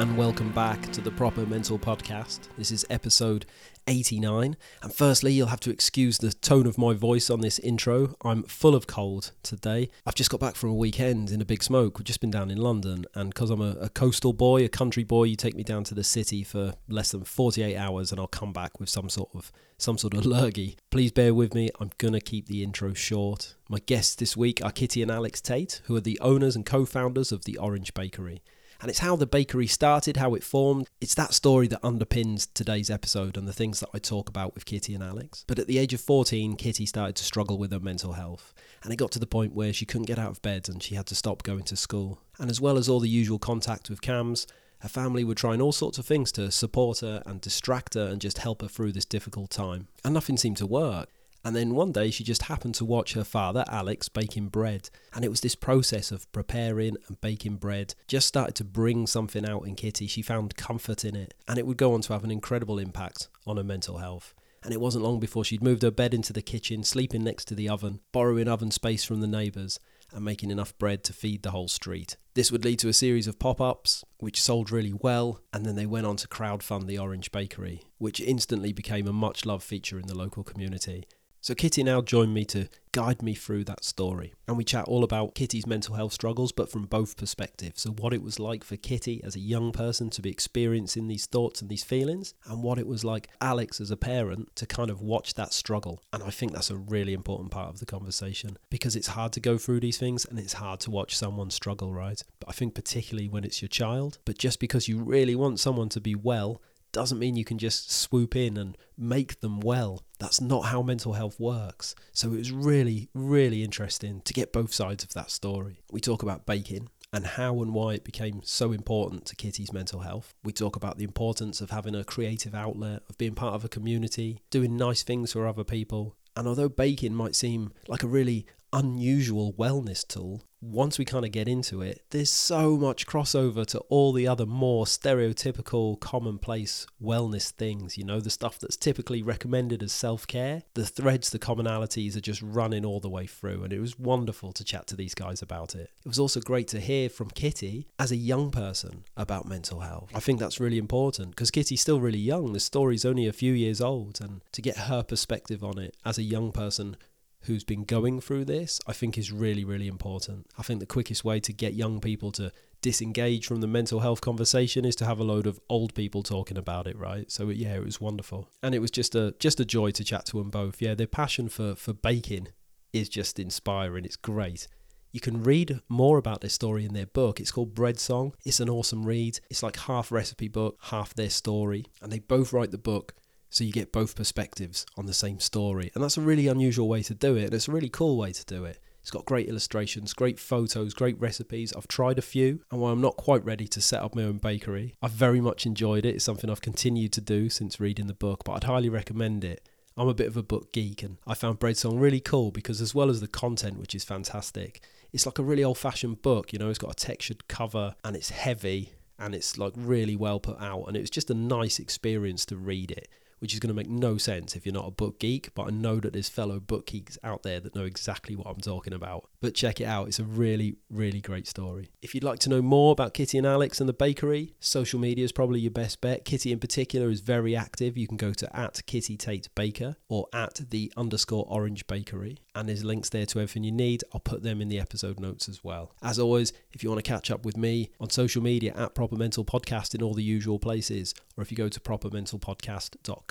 [0.00, 2.48] And welcome back to the Proper Mental Podcast.
[2.56, 3.44] This is episode
[3.86, 4.56] 89.
[4.82, 8.14] And firstly, you'll have to excuse the tone of my voice on this intro.
[8.24, 9.90] I'm full of cold today.
[10.06, 11.98] I've just got back from a weekend in a big smoke.
[11.98, 13.04] We've just been down in London.
[13.14, 15.94] And because I'm a, a coastal boy, a country boy, you take me down to
[15.94, 19.52] the city for less than 48 hours and I'll come back with some sort of
[19.76, 20.78] some sort of lurgy.
[20.90, 21.68] Please bear with me.
[21.78, 23.54] I'm going to keep the intro short.
[23.68, 27.32] My guests this week are Kitty and Alex Tait, who are the owners and co-founders
[27.32, 28.40] of the Orange Bakery
[28.80, 30.88] and it's how the bakery started, how it formed.
[31.00, 34.64] It's that story that underpins today's episode and the things that I talk about with
[34.64, 35.44] Kitty and Alex.
[35.46, 38.92] But at the age of 14, Kitty started to struggle with her mental health, and
[38.92, 41.06] it got to the point where she couldn't get out of bed and she had
[41.06, 42.20] to stop going to school.
[42.38, 44.46] And as well as all the usual contact with CAMHS,
[44.80, 48.20] her family were trying all sorts of things to support her and distract her and
[48.20, 49.88] just help her through this difficult time.
[50.04, 51.10] And nothing seemed to work.
[51.44, 54.90] And then one day she just happened to watch her father, Alex, baking bread.
[55.14, 59.48] And it was this process of preparing and baking bread just started to bring something
[59.48, 60.06] out in Kitty.
[60.06, 61.34] She found comfort in it.
[61.48, 64.34] And it would go on to have an incredible impact on her mental health.
[64.62, 67.54] And it wasn't long before she'd moved her bed into the kitchen, sleeping next to
[67.54, 69.80] the oven, borrowing oven space from the neighbours,
[70.12, 72.16] and making enough bread to feed the whole street.
[72.34, 75.76] This would lead to a series of pop ups, which sold really well, and then
[75.76, 79.98] they went on to crowdfund the Orange Bakery, which instantly became a much loved feature
[79.98, 81.06] in the local community.
[81.42, 84.34] So Kitty now joined me to guide me through that story.
[84.46, 87.82] And we chat all about Kitty's mental health struggles, but from both perspectives.
[87.82, 91.26] So, what it was like for Kitty as a young person to be experiencing these
[91.26, 94.90] thoughts and these feelings, and what it was like Alex as a parent to kind
[94.90, 96.02] of watch that struggle.
[96.12, 99.40] And I think that's a really important part of the conversation because it's hard to
[99.40, 102.22] go through these things and it's hard to watch someone struggle, right?
[102.38, 104.18] But I think particularly when it's your child.
[104.24, 106.60] But just because you really want someone to be well
[106.92, 110.02] doesn't mean you can just swoop in and make them well.
[110.18, 111.94] That's not how mental health works.
[112.12, 115.82] So it was really, really interesting to get both sides of that story.
[115.90, 120.00] We talk about baking and how and why it became so important to Kitty's mental
[120.00, 120.34] health.
[120.44, 123.68] We talk about the importance of having a creative outlet, of being part of a
[123.68, 126.16] community, doing nice things for other people.
[126.36, 131.32] And although baking might seem like a really unusual wellness tool, once we kind of
[131.32, 137.50] get into it, there's so much crossover to all the other more stereotypical, commonplace wellness
[137.50, 137.96] things.
[137.96, 140.62] You know, the stuff that's typically recommended as self care.
[140.74, 143.64] The threads, the commonalities are just running all the way through.
[143.64, 145.90] And it was wonderful to chat to these guys about it.
[146.04, 150.10] It was also great to hear from Kitty as a young person about mental health.
[150.14, 152.52] I think that's really important because Kitty's still really young.
[152.52, 154.20] The story's only a few years old.
[154.20, 156.96] And to get her perspective on it as a young person
[157.42, 160.46] who's been going through this, I think is really, really important.
[160.58, 162.52] I think the quickest way to get young people to
[162.82, 166.56] disengage from the mental health conversation is to have a load of old people talking
[166.56, 167.30] about it, right?
[167.30, 168.48] So yeah, it was wonderful.
[168.62, 170.80] And it was just a just a joy to chat to them both.
[170.80, 172.48] Yeah, their passion for for baking
[172.92, 174.04] is just inspiring.
[174.04, 174.66] It's great.
[175.12, 177.40] You can read more about their story in their book.
[177.40, 178.32] It's called Bread Song.
[178.44, 179.40] It's an awesome read.
[179.50, 181.86] It's like half recipe book, half their story.
[182.00, 183.14] And they both write the book
[183.50, 185.90] so you get both perspectives on the same story.
[185.94, 188.32] And that's a really unusual way to do it, and it's a really cool way
[188.32, 188.78] to do it.
[189.02, 191.72] It's got great illustrations, great photos, great recipes.
[191.72, 194.38] I've tried a few, and while I'm not quite ready to set up my own
[194.38, 196.14] bakery, I've very much enjoyed it.
[196.14, 199.66] It's something I've continued to do since reading the book, but I'd highly recommend it.
[199.96, 202.80] I'm a bit of a book geek, and I found Bread Song really cool because,
[202.80, 206.52] as well as the content, which is fantastic, it's like a really old fashioned book.
[206.52, 210.40] You know, it's got a textured cover and it's heavy and it's like really well
[210.40, 213.08] put out, and it was just a nice experience to read it
[213.40, 215.70] which is going to make no sense if you're not a book geek, but I
[215.70, 219.28] know that there's fellow book geeks out there that know exactly what I'm talking about.
[219.40, 221.88] But check it out, it's a really, really great story.
[222.02, 225.24] If you'd like to know more about Kitty and Alex and the bakery, social media
[225.24, 226.24] is probably your best bet.
[226.24, 227.96] Kitty in particular is very active.
[227.96, 232.68] You can go to at Kitty Tait Baker or at the underscore Orange Bakery, and
[232.68, 234.04] there's links there to everything you need.
[234.12, 235.94] I'll put them in the episode notes as well.
[236.02, 239.16] As always, if you want to catch up with me on social media at Proper
[239.16, 243.29] Mental Podcast in all the usual places, or if you go to propermentalpodcast.com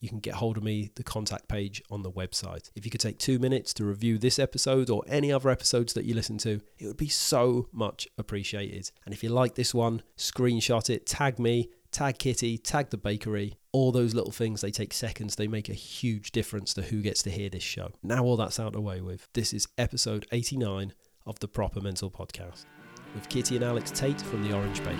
[0.00, 2.70] you can get hold of me, the contact page on the website.
[2.74, 6.04] If you could take two minutes to review this episode or any other episodes that
[6.04, 8.90] you listen to, it would be so much appreciated.
[9.04, 13.58] And if you like this one, screenshot it, tag me, tag Kitty, tag the bakery.
[13.72, 15.34] All those little things, they take seconds.
[15.34, 17.90] They make a huge difference to who gets to hear this show.
[18.02, 20.92] Now, all that's out of the way with, this is episode 89
[21.26, 22.66] of the Proper Mental Podcast
[23.14, 24.96] with Kitty and Alex Tait from the Orange Bakery.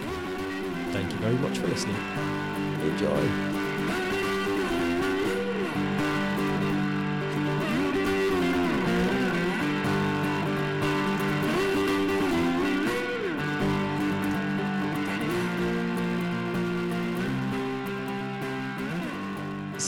[0.93, 1.97] Thank you very much for listening.
[2.81, 3.58] Enjoy.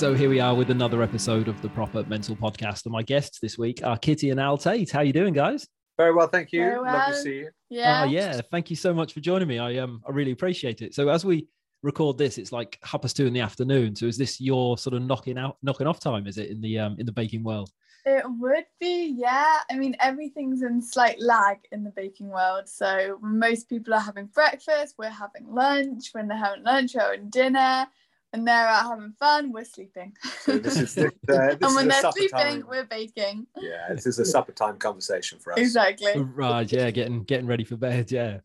[0.00, 3.38] So here we are with another episode of the Proper Mental Podcast, and my guests
[3.38, 4.90] this week are Kitty and Al Tait.
[4.90, 5.68] How you doing, guys?
[5.98, 6.60] Very well, thank you.
[6.60, 6.94] Very well.
[6.94, 7.50] Love to see you.
[7.68, 8.00] Yeah.
[8.00, 9.58] Uh, yeah, thank you so much for joining me.
[9.58, 10.94] I um I really appreciate it.
[10.94, 11.48] So as we
[11.82, 13.94] record this, it's like half past two in the afternoon.
[13.94, 16.26] So is this your sort of knocking out knocking off time?
[16.26, 17.70] Is it in the um in the baking world?
[18.06, 19.58] It would be, yeah.
[19.70, 22.70] I mean, everything's in slight lag in the baking world.
[22.70, 26.08] So most people are having breakfast, we're having lunch.
[26.12, 27.86] When they're having lunch, we're having dinner.
[28.32, 30.16] When they're out having fun, we're sleeping.
[30.42, 32.64] So this is the, uh, this and when is they're sleeping, time.
[32.68, 33.46] we're baking.
[33.56, 35.58] Yeah, this is a supper time conversation for us.
[35.58, 36.12] Exactly.
[36.16, 38.12] Right, yeah, getting getting ready for bed.
[38.12, 38.38] Yeah,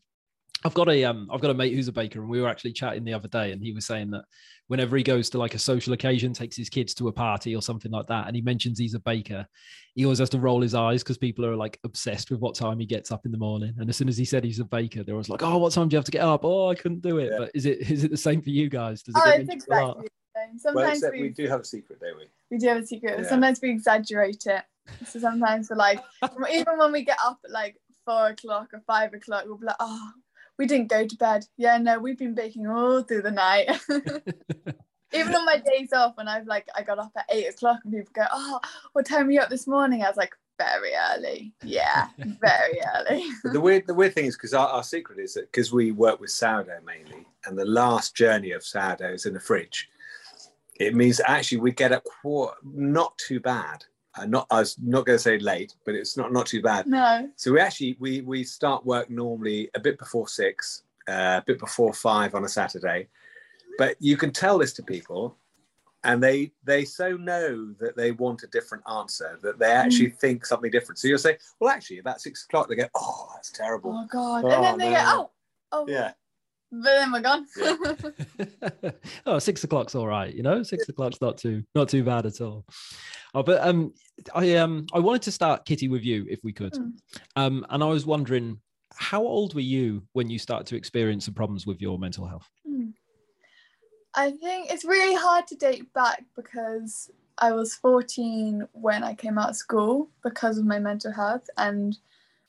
[0.64, 2.72] I've got a um I've got a mate who's a baker, and we were actually
[2.72, 4.24] chatting the other day, and he was saying that
[4.68, 7.62] whenever he goes to like a social occasion, takes his kids to a party or
[7.62, 9.46] something like that, and he mentions he's a baker,
[9.94, 12.78] he always has to roll his eyes because people are like obsessed with what time
[12.78, 13.74] he gets up in the morning.
[13.78, 15.88] And as soon as he said he's a baker, they're always like, "Oh, what time
[15.88, 17.30] do you have to get up?" Oh, I couldn't do it.
[17.32, 17.38] Yeah.
[17.38, 19.02] But is it is it the same for you guys?
[19.02, 19.90] Does it Oh, it's mentioned a lot?
[19.98, 20.58] exactly the same.
[20.58, 22.24] Sometimes except we, we do have a secret, don't we?
[22.50, 23.18] we do have a secret.
[23.20, 23.28] Yeah.
[23.28, 24.62] Sometimes we exaggerate it.
[25.06, 26.00] So sometimes we're like,
[26.52, 29.76] even when we get up at like four o'clock or five o'clock, we'll be like,
[29.80, 30.10] oh,
[30.58, 31.46] we didn't go to bed.
[31.56, 33.70] Yeah, no, we've been baking all through the night.
[35.12, 37.92] even on my days off, when I've like, I got up at eight o'clock and
[37.92, 38.60] people go, oh,
[38.92, 40.02] what time were you up this morning?
[40.02, 41.52] I was like, very early.
[41.62, 43.24] Yeah, very early.
[43.42, 45.92] But the weird, the weird thing is because our, our secret is that because we
[45.92, 49.88] work with sourdough mainly, and the last journey of sourdough is in the fridge.
[50.78, 53.84] It means actually we get up qu- not too bad.
[54.16, 56.86] Uh, not I was not going to say late, but it's not not too bad.
[56.86, 57.28] no.
[57.36, 61.58] So we actually we we start work normally a bit before six, uh, a bit
[61.58, 63.08] before five on a Saturday,
[63.78, 65.36] but you can tell this to people,
[66.04, 70.46] and they they so know that they want a different answer that they actually think
[70.46, 70.98] something different.
[70.98, 73.92] So you'll say, well, actually about six o'clock, they go, oh, that's terrible.
[73.94, 74.44] Oh God.
[74.44, 75.04] Oh, and then they man.
[75.04, 75.30] go, oh,
[75.72, 75.86] oh.
[75.88, 76.12] Yeah,
[76.72, 77.46] But then we're gone.
[77.56, 78.90] Yeah.
[79.26, 80.34] oh, six o'clock's all right.
[80.34, 82.64] You know, six o'clock's not too not too bad at all.
[83.34, 83.92] Oh, but um,
[84.34, 86.72] I um, I wanted to start Kitty with you if we could.
[86.72, 86.92] Mm.
[87.36, 88.60] Um, and I was wondering,
[88.96, 92.48] how old were you when you started to experience some problems with your mental health?
[92.66, 92.88] Hmm.
[94.14, 99.38] I think it's really hard to date back because I was 14 when I came
[99.38, 101.96] out of school because of my mental health and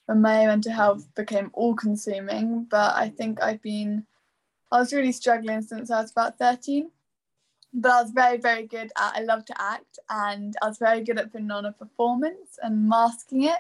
[0.08, 2.66] when my mental health became all consuming.
[2.70, 4.06] But I think I've been,
[4.72, 6.90] I was really struggling since I was about 13.
[7.74, 11.04] But I was very, very good at, I love to act and I was very
[11.04, 13.60] good at putting on a performance and masking it.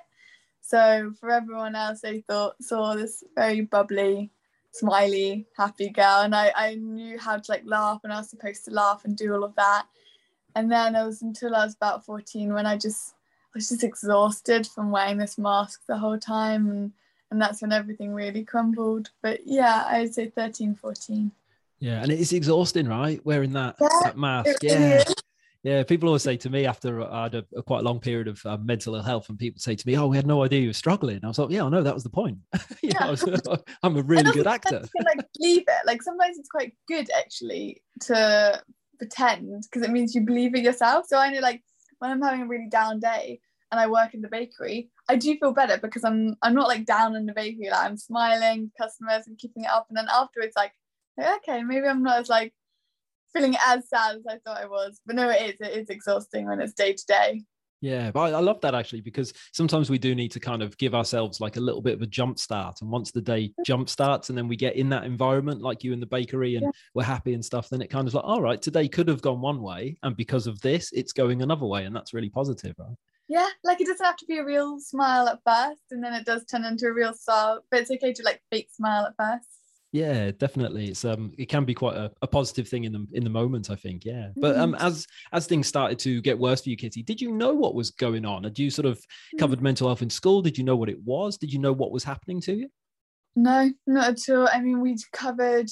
[0.61, 4.31] So for everyone else, they thought, saw this very bubbly,
[4.71, 8.65] smiley, happy girl, and I, I knew how to like laugh, and I was supposed
[8.65, 9.85] to laugh and do all of that.
[10.55, 13.13] And then it was until I was about 14 when I just
[13.57, 16.91] was just exhausted from wearing this mask the whole time, and
[17.31, 19.09] and that's when everything really crumbled.
[19.21, 21.31] But yeah, I'd say 13, 14.
[21.79, 23.23] Yeah, and it's exhausting, right?
[23.25, 24.63] Wearing that, Yeah, that mask.
[24.63, 24.99] Yeah.
[24.99, 25.15] is.
[25.63, 28.43] Yeah, people always say to me after I had a, a quite long period of
[28.45, 30.69] uh, mental ill health, and people say to me, "Oh, we had no idea you
[30.69, 32.37] were struggling." I was like, "Yeah, I know that was the point.
[32.83, 33.23] know, I was-
[33.83, 35.85] I'm a really good actor." can like believe it.
[35.85, 38.61] Like sometimes it's quite good actually to
[38.97, 41.05] pretend because it means you believe it yourself.
[41.07, 41.63] So I know like
[41.99, 45.37] when I'm having a really down day and I work in the bakery, I do
[45.37, 47.69] feel better because I'm I'm not like down in the bakery.
[47.69, 49.87] Like I'm smiling, customers and keeping it up.
[49.89, 50.73] And then afterwards, like
[51.19, 52.53] okay, maybe I'm not as like
[53.33, 54.99] feeling as sad as I thought I was.
[55.05, 55.61] But no, it is.
[55.61, 57.43] It is exhausting when it's day to day.
[57.79, 60.95] Yeah, but I, love that actually because sometimes we do need to kind of give
[60.95, 62.81] ourselves like a little bit of a jump start.
[62.81, 65.93] And once the day jump starts and then we get in that environment, like you
[65.93, 66.71] in the bakery, and Yeah.
[66.95, 69.41] we're happy and stuff, then it kind of like, all right, today could have gone
[69.41, 69.95] one way.
[70.01, 71.85] And because of this, it's going another way.
[71.85, 72.95] And that's really positive, right?
[73.29, 76.25] Yeah, like it doesn't have to be a real smile at first, and then it
[76.25, 77.61] does turn into a real smile.
[77.69, 79.47] But it's okay to like fake smile at first.
[79.91, 80.89] Yeah, definitely.
[80.89, 83.69] It's um, it can be quite a, a positive thing in the in the moment.
[83.69, 84.05] I think.
[84.05, 87.31] Yeah, but um, as as things started to get worse for you, Kitty, did you
[87.31, 88.43] know what was going on?
[88.43, 88.97] Had you sort of
[89.35, 89.39] Mm.
[89.39, 90.41] covered mental health in school?
[90.41, 91.37] Did you know what it was?
[91.37, 92.69] Did you know what was happening to you?
[93.35, 94.47] No, not at all.
[94.51, 95.69] I mean, we covered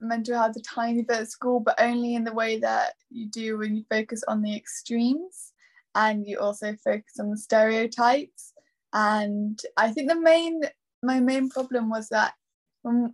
[0.00, 3.58] mental health a tiny bit at school, but only in the way that you do
[3.58, 5.52] when you focus on the extremes
[5.94, 8.52] and you also focus on the stereotypes.
[8.92, 10.62] And I think the main,
[11.02, 12.34] my main problem was that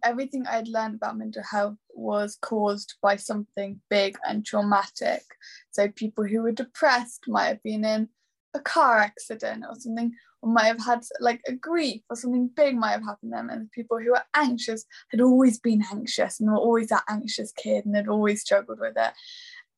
[0.04, 5.22] everything I'd learned about mental health was caused by something big and traumatic.
[5.70, 8.08] So people who were depressed might have been in
[8.54, 12.74] a car accident or something, or might have had like a grief or something big
[12.74, 13.50] might have happened to them.
[13.50, 17.86] And people who were anxious had always been anxious and were always that anxious kid
[17.86, 19.12] and had always struggled with it.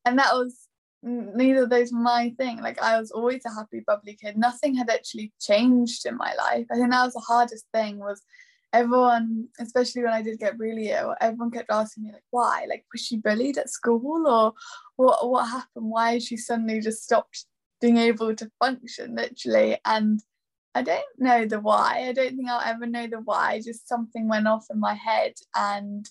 [0.05, 0.62] And that was
[1.05, 2.61] Mm, neither of those my thing.
[2.61, 4.37] Like I was always a happy, bubbly kid.
[4.37, 6.67] Nothing had actually changed in my life.
[6.71, 8.23] I think that was the hardest thing was
[8.73, 12.67] everyone, especially when I did get really ill, everyone kept asking me like, why?
[12.69, 14.55] Like, was she bullied at school or
[14.97, 15.29] what?
[15.29, 15.91] What happened?
[15.91, 17.47] Why she suddenly just stopped
[17.81, 19.79] being able to function, literally?
[19.85, 20.21] And
[20.75, 22.07] I don't know the why.
[22.09, 23.61] I don't think I'll ever know the why.
[23.63, 26.09] Just something went off in my head and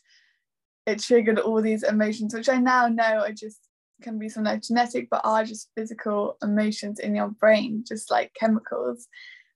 [0.86, 3.60] it triggered all these emotions, which I now know are just
[4.02, 9.08] can be sometimes genetic, but are just physical emotions in your brain, just like chemicals.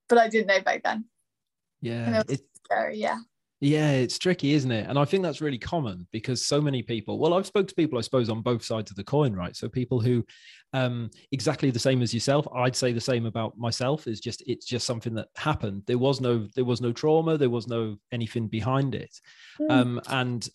[0.07, 1.05] But I didn't know back then.
[1.81, 2.97] Yeah, it's scary.
[2.97, 3.19] Yeah.
[3.61, 4.87] Yeah, it's tricky, isn't it?
[4.89, 7.97] And I think that's really common because so many people, well, I've spoke to people,
[7.97, 9.55] I suppose, on both sides of the coin, right?
[9.55, 10.25] So people who
[10.73, 14.65] um exactly the same as yourself, I'd say the same about myself, is just it's
[14.65, 15.83] just something that happened.
[15.87, 19.19] There was no there was no trauma, there was no anything behind it.
[19.61, 19.71] Mm.
[19.71, 20.47] Um, and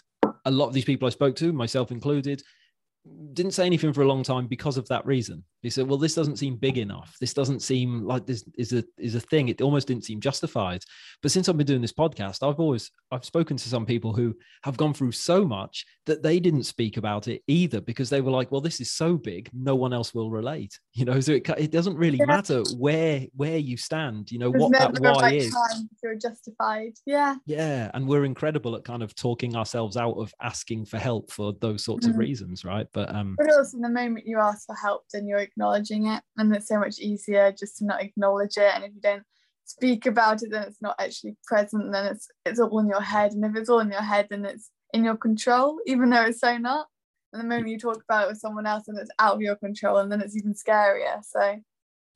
[0.44, 2.42] a lot of these people I spoke to, myself included,
[3.32, 5.42] didn't say anything for a long time because of that reason.
[5.62, 7.16] He said, "Well, this doesn't seem big enough.
[7.20, 9.48] This doesn't seem like this is a is a thing.
[9.48, 10.82] It almost didn't seem justified."
[11.22, 14.34] But since I've been doing this podcast, I've always I've spoken to some people who
[14.62, 18.30] have gone through so much that they didn't speak about it either because they were
[18.30, 21.48] like, "Well, this is so big, no one else will relate." You know, so it,
[21.56, 22.26] it doesn't really yeah.
[22.26, 24.30] matter where where you stand.
[24.30, 25.56] You know what that why is.
[26.02, 26.92] You're justified.
[27.06, 27.36] Yeah.
[27.46, 31.54] Yeah, and we're incredible at kind of talking ourselves out of asking for help for
[31.60, 32.14] those sorts mm-hmm.
[32.14, 32.86] of reasons, right?
[32.92, 33.36] But um.
[33.38, 36.78] But also, the moment you ask for help, then you're acknowledging it, and it's so
[36.78, 38.72] much easier just to not acknowledge it.
[38.74, 39.22] And if you don't
[39.64, 41.92] speak about it, then it's not actually present.
[41.92, 44.44] Then it's it's all in your head, and if it's all in your head, then
[44.44, 46.86] it's in your control, even though it's so not.
[47.32, 49.56] And the moment you talk about it with someone else, and it's out of your
[49.56, 51.22] control, and then it's even scarier.
[51.24, 51.60] So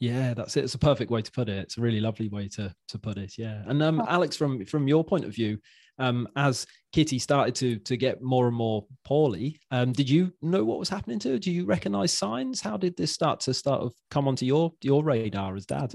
[0.01, 0.65] yeah, that's it.
[0.65, 1.59] It's a perfect way to put it.
[1.59, 3.39] It's a really lovely way to to put it.
[3.39, 3.63] Yeah.
[3.67, 5.59] And um, Alex, from from your point of view,
[5.99, 10.65] um, as Kitty started to to get more and more poorly, um, did you know
[10.65, 11.39] what was happening to her?
[11.39, 12.61] Do you recognize signs?
[12.61, 15.95] How did this start to start of come onto your your radar as dad?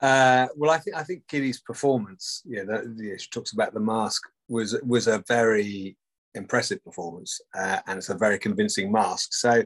[0.00, 3.80] Uh, well, I think I think Kitty's performance, yeah, that, yeah, she talks about the
[3.80, 5.96] mask was was a very
[6.34, 9.32] impressive performance, uh, and it's a very convincing mask.
[9.32, 9.64] So,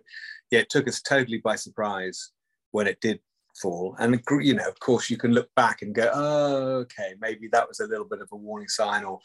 [0.50, 2.32] yeah, it took us totally by surprise
[2.70, 3.20] when it did
[3.60, 3.96] fall.
[3.98, 7.68] And you know, of course, you can look back and go, "Oh, okay, maybe that
[7.68, 9.20] was a little bit of a warning sign," or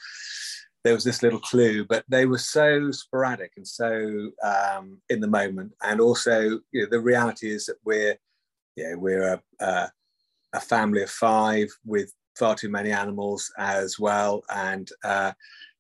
[0.83, 1.85] there was this little clue.
[1.85, 5.73] But they were so sporadic and so um, in the moment.
[5.83, 8.17] And also, you know, the reality is that we're,
[8.75, 9.91] yeah, we're a, a,
[10.53, 15.31] a family of five with far too many animals as well, and uh,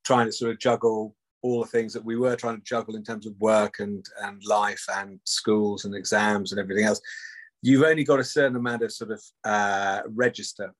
[0.05, 3.03] trying to sort of juggle all the things that we were trying to juggle in
[3.03, 6.99] terms of work and and life and schools and exams and everything else
[7.61, 10.73] you've only got a certain amount of sort of uh, register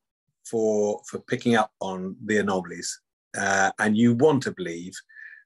[0.49, 2.99] for for picking up on the anomalies,
[3.37, 4.93] uh, and you want to believe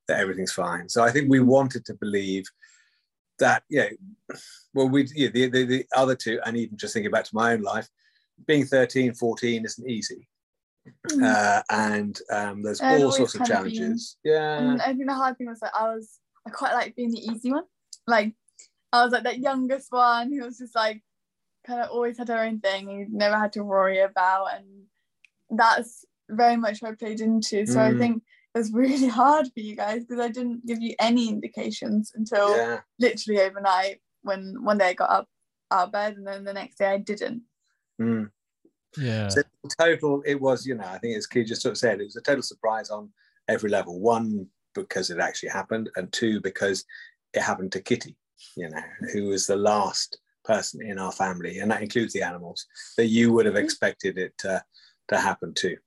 [0.08, 0.90] that everything's fine.
[0.90, 2.46] So I think we wanted to believe
[3.40, 3.90] that yeah,
[4.74, 7.54] well we yeah, the, the, the other two, and even just thinking back to my
[7.54, 7.88] own life,
[8.48, 10.28] being 13, 14 isn't easy.
[11.10, 11.24] Mm.
[11.24, 14.18] Uh, and um, there's and all sorts of challenges.
[14.24, 14.58] Been, yeah.
[14.60, 17.20] And I think the hard thing was that I was I quite like being the
[17.20, 17.66] easy one.
[18.08, 18.34] Like
[18.92, 21.04] I was like that youngest one who was just like
[21.66, 24.66] kind of always had her own thing and you never had to worry about and
[25.52, 27.66] that's very much what I played into.
[27.66, 27.96] So mm.
[27.96, 28.24] I think
[28.56, 32.56] it was really hard for you guys because I didn't give you any indications until
[32.56, 32.80] yeah.
[33.00, 35.28] literally overnight when one day I got up
[35.72, 37.44] out of bed and then the next day I didn't.
[38.02, 38.30] Mm.
[38.98, 39.30] Yeah.
[39.30, 39.42] So
[39.80, 42.16] total, it was, you know, I think as Key just sort of said, it was
[42.16, 43.10] a total surprise on
[43.48, 44.00] every level.
[44.00, 46.84] One, because it actually happened, and two, because
[47.34, 48.16] it happened to Kitty,
[48.56, 48.82] you know,
[49.14, 52.66] who was the last person in our family, and that includes the animals,
[52.98, 54.64] that you would have expected it to,
[55.10, 55.78] to happen to.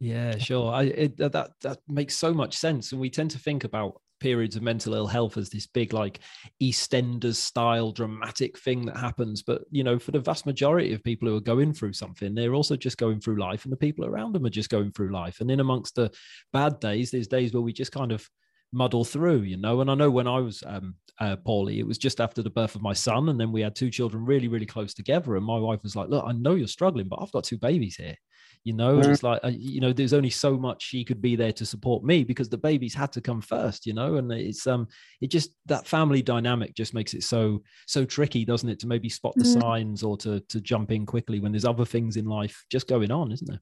[0.00, 0.72] Yeah, sure.
[0.72, 4.56] I, it, that that makes so much sense, and we tend to think about periods
[4.56, 6.20] of mental ill health as this big like
[6.62, 9.42] EastEnders style dramatic thing that happens.
[9.42, 12.54] But you know, for the vast majority of people who are going through something, they're
[12.54, 15.40] also just going through life, and the people around them are just going through life.
[15.40, 16.10] And in amongst the
[16.52, 18.28] bad days, there's days where we just kind of
[18.74, 19.80] muddle through, you know.
[19.80, 22.74] And I know when I was um, uh, poorly, it was just after the birth
[22.74, 25.36] of my son, and then we had two children really, really close together.
[25.36, 27.96] And my wife was like, "Look, I know you're struggling, but I've got two babies
[27.96, 28.16] here."
[28.64, 29.10] You know, mm-hmm.
[29.10, 32.02] it's like uh, you know, there's only so much she could be there to support
[32.02, 34.16] me because the babies had to come first, you know.
[34.16, 34.88] And it's um,
[35.20, 39.08] it just that family dynamic just makes it so so tricky, doesn't it, to maybe
[39.08, 39.60] spot the mm-hmm.
[39.60, 43.10] signs or to to jump in quickly when there's other things in life just going
[43.10, 43.60] on, isn't there?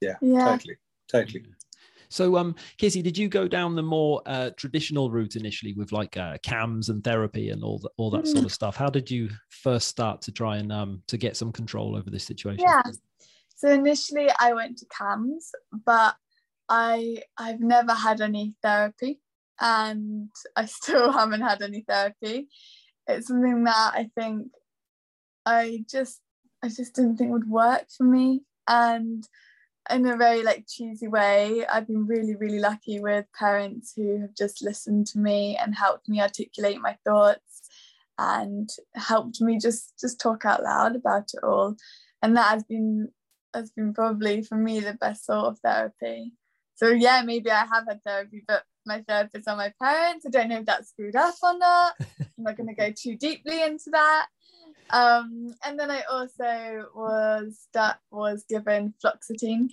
[0.00, 0.44] Yeah, yeah.
[0.44, 0.76] totally,
[1.10, 1.44] totally.
[2.08, 6.16] So, um, Kitty, did you go down the more uh, traditional route initially with like
[6.16, 8.76] uh, CAMHS and therapy and all that, all that sort of stuff?
[8.76, 12.24] How did you first start to try and um, to get some control over this
[12.24, 12.64] situation?
[12.66, 12.82] Yeah.
[13.56, 15.50] So initially, I went to CAMHS,
[15.84, 16.14] but
[16.68, 19.20] I I've never had any therapy,
[19.60, 22.48] and I still haven't had any therapy.
[23.06, 24.48] It's something that I think
[25.44, 26.20] I just
[26.62, 29.26] I just didn't think would work for me, and
[29.90, 34.34] in a very like cheesy way, I've been really really lucky with parents who have
[34.34, 37.62] just listened to me and helped me articulate my thoughts,
[38.18, 41.76] and helped me just just talk out loud about it all,
[42.22, 43.10] and that has been
[43.54, 46.32] has been probably for me the best sort of therapy.
[46.76, 50.26] So yeah, maybe I have had therapy, but my therapists are my parents.
[50.26, 51.94] I don't know if that's screwed up or not.
[52.00, 54.26] I'm not going to go too deeply into that.
[54.90, 59.70] Um, and then I also was that was given fluoxetine,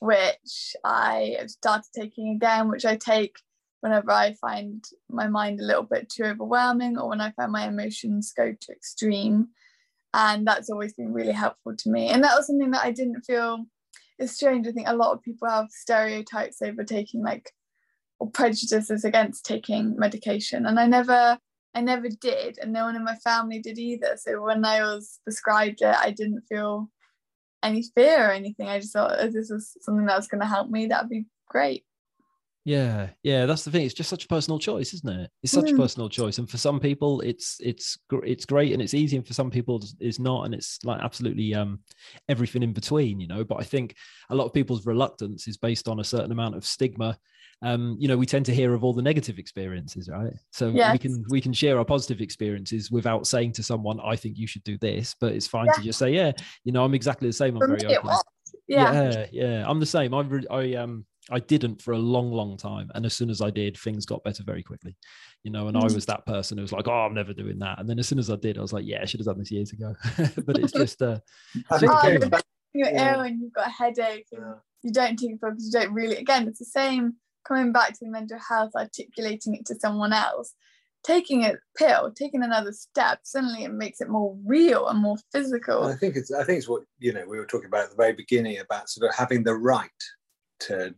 [0.00, 3.36] which I started taking again, which I take
[3.80, 7.68] whenever I find my mind a little bit too overwhelming or when I find my
[7.68, 9.48] emotions go to extreme.
[10.14, 12.08] And that's always been really helpful to me.
[12.08, 13.66] And that was something that I didn't feel
[14.18, 14.66] it's strange.
[14.66, 17.52] I think a lot of people have stereotypes over taking like
[18.18, 20.66] or prejudices against taking medication.
[20.66, 21.38] And I never
[21.76, 24.16] I never did, and no one in my family did either.
[24.16, 26.90] So when I was prescribed it, I didn't feel
[27.62, 28.66] any fear or anything.
[28.66, 31.26] I just thought if this was something that was going to help me, that'd be
[31.46, 31.84] great.
[32.64, 33.84] Yeah, yeah, that's the thing.
[33.84, 35.30] It's just such a personal choice, isn't it?
[35.42, 35.74] It's such mm.
[35.74, 39.26] a personal choice, and for some people, it's it's it's great and it's easy, and
[39.26, 41.80] for some people, it's not, and it's like absolutely um
[42.28, 43.44] everything in between, you know.
[43.44, 43.94] But I think
[44.30, 47.18] a lot of people's reluctance is based on a certain amount of stigma.
[47.62, 50.32] Um, you know, we tend to hear of all the negative experiences, right?
[50.52, 50.92] So yes.
[50.92, 54.46] we can we can share our positive experiences without saying to someone, "I think you
[54.46, 56.32] should do this," but it's fine to just say, "Yeah,
[56.64, 57.56] you know, I'm exactly the same.
[57.56, 58.10] I'm very open."
[58.68, 59.10] Yeah.
[59.10, 60.12] yeah, yeah, I'm the same.
[60.12, 62.90] I I um I didn't for a long, long time.
[62.94, 64.94] And as soon as I did, things got better very quickly.
[65.42, 65.94] You know, and I mm.
[65.94, 67.78] was that person who was like, oh, I'm never doing that.
[67.78, 69.38] And then as soon as I did, I was like, yeah, I should have done
[69.38, 69.94] this years ago.
[70.46, 71.18] but it's just uh
[71.70, 72.40] I think oh,
[72.74, 73.14] you're yeah.
[73.14, 74.54] ill and you've got a headache and yeah.
[74.82, 77.14] you don't take it because you don't really again, it's the same
[77.46, 80.54] coming back to mental health, articulating it to someone else.
[81.04, 85.84] Taking a pill, taking another step, suddenly it makes it more real and more physical.
[85.84, 87.96] I think it's I think it's what you know we were talking about at the
[87.96, 89.90] very beginning about sort of having the right
[90.60, 90.94] to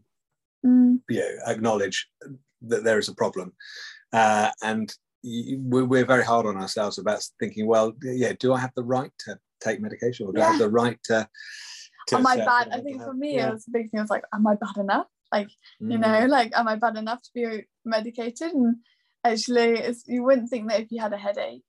[0.65, 0.99] mm.
[1.09, 2.09] you know, acknowledge
[2.63, 3.53] that there is a problem.
[4.13, 8.85] Uh, and we're very hard on ourselves about thinking, well, yeah, do I have the
[8.85, 10.47] right to take medication or do yeah.
[10.47, 11.29] I have the right to?
[12.09, 12.69] to am I bad?
[12.73, 13.49] I think for me, yeah.
[13.49, 14.01] it was a big thing.
[14.01, 15.07] I was like, am I bad enough?
[15.33, 15.49] Like,
[15.83, 15.93] mm.
[15.93, 18.53] you know, like, am I bad enough to be medicated?
[18.53, 18.77] And
[19.25, 21.65] actually, you wouldn't think that if you had a headache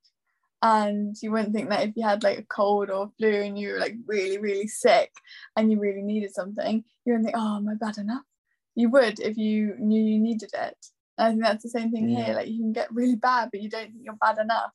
[0.62, 3.74] and you wouldn't think that if you had like a cold or flu and you
[3.74, 5.12] were like really, really sick
[5.56, 8.24] and you really needed something, you wouldn't think, oh, am I bad enough?
[8.80, 10.78] you would if you knew you needed it.
[11.18, 12.24] And I think that's the same thing yeah.
[12.24, 12.36] here.
[12.36, 14.72] Like you can get really bad, but you don't think you're bad enough.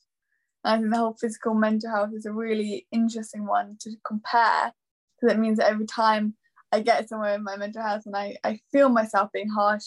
[0.63, 4.73] And I think the whole physical mental health is a really interesting one to compare
[5.17, 6.35] because it means that every time
[6.75, 9.85] I get somewhere in my mental health and I, I feel myself being harsh,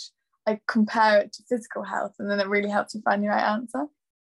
[0.48, 3.44] I compare it to physical health and then it really helps you find the right
[3.44, 3.88] answer.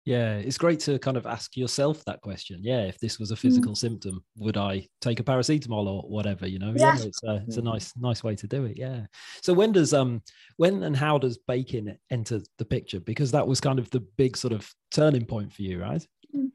[0.03, 2.59] Yeah, it's great to kind of ask yourself that question.
[2.61, 3.39] Yeah, if this was a mm.
[3.39, 3.77] physical mm.
[3.77, 6.45] symptom, would I take a paracetamol or whatever?
[6.45, 8.77] You know, yeah, yeah it's, a, it's a nice nice way to do it.
[8.77, 9.05] Yeah.
[9.41, 10.21] So when does um
[10.57, 12.99] when and how does baking enter the picture?
[12.99, 16.05] Because that was kind of the big sort of turning point for you, right?
[16.35, 16.49] Mm.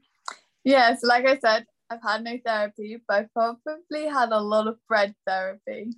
[0.63, 0.95] Yeah.
[0.95, 4.77] So like I said, I've had no therapy, but I've probably had a lot of
[4.87, 5.91] bread therapy.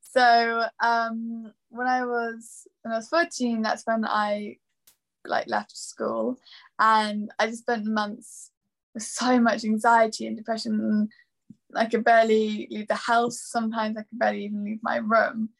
[0.00, 4.56] So um when I was when I was 14, that's when I
[5.24, 6.38] like left school
[6.78, 8.50] and I just spent months
[8.92, 11.08] with so much anxiety and depression.
[11.74, 13.40] I could barely leave the house.
[13.40, 15.50] Sometimes I could barely even leave my room.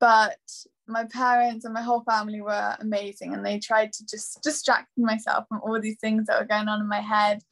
[0.00, 0.38] But
[0.86, 5.46] my parents and my whole family were amazing and they tried to just distract myself
[5.48, 7.42] from all these things that were going on in my head.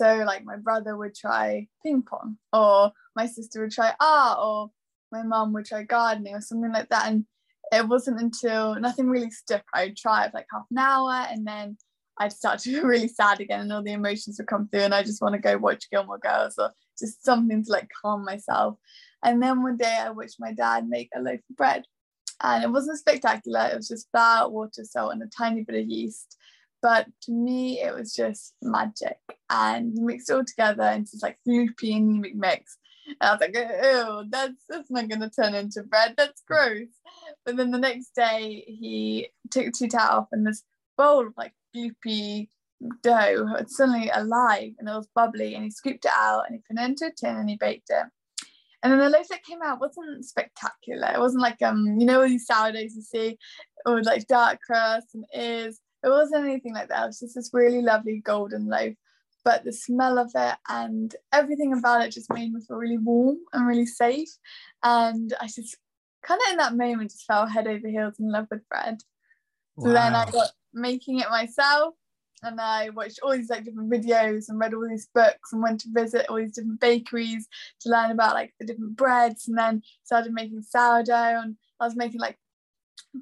[0.00, 4.70] So, like, my brother would try ping pong, or my sister would try art, or
[5.12, 7.08] my mum would try gardening, or something like that.
[7.08, 7.26] And
[7.70, 9.62] it wasn't until nothing really stuck.
[9.74, 11.76] I'd try it for like half an hour and then
[12.18, 14.94] I'd start to feel really sad again and all the emotions would come through and
[14.94, 18.76] I just want to go watch Gilmore Girls or just something to like calm myself.
[19.22, 21.84] And then one day I watched my dad make a loaf of bread
[22.42, 23.68] and it wasn't spectacular.
[23.72, 26.36] It was just flour, water, salt, and a tiny bit of yeast.
[26.82, 29.18] But to me, it was just magic.
[29.50, 32.78] And mixed it all together into this like floopy anemic mix.
[33.06, 36.14] And I was like, oh, that's that's not gonna turn into bread.
[36.16, 36.88] That's gross.
[37.44, 40.62] But then the next day he took two off and this
[40.96, 42.48] bowl of like gloopy
[43.02, 46.62] dough was suddenly alive and it was bubbly and he scooped it out and he
[46.74, 48.06] put it into a tin and he baked it.
[48.82, 51.12] And then the loaf that came out wasn't spectacular.
[51.14, 53.38] It wasn't like um, you know, all these sourdoughs you see,
[53.84, 55.80] or like dark crust and ears.
[56.02, 57.04] It wasn't anything like that.
[57.04, 58.94] It was just this really lovely golden loaf.
[59.44, 63.38] But the smell of it and everything about it just made me feel really warm
[63.52, 64.28] and really safe.
[64.82, 65.78] And I just
[66.22, 68.98] kind of in that moment just fell head over heels in love with bread.
[69.78, 71.94] So then I got making it myself
[72.42, 75.80] and I watched all these like different videos and read all these books and went
[75.80, 77.48] to visit all these different bakeries
[77.80, 81.96] to learn about like the different breads and then started making sourdough and I was
[81.96, 82.38] making like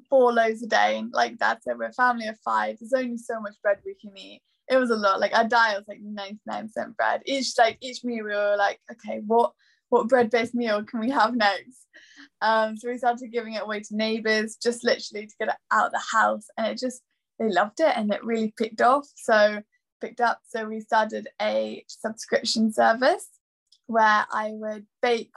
[0.09, 1.77] four loaves a day and like that's it.
[1.77, 2.77] We're a family of five.
[2.79, 4.41] There's only so much bread we can eat.
[4.69, 5.19] It was a lot.
[5.19, 6.01] Like our diet was like
[6.47, 7.21] 99% bread.
[7.25, 9.53] Each like each meal we were like okay what
[9.89, 11.85] what bread based meal can we have next?
[12.41, 15.87] Um so we started giving it away to neighbors just literally to get it out
[15.87, 17.01] of the house and it just
[17.39, 19.07] they loved it and it really picked off.
[19.15, 19.61] So
[20.01, 20.39] picked up.
[20.47, 23.27] So we started a subscription service
[23.87, 25.33] where I would bake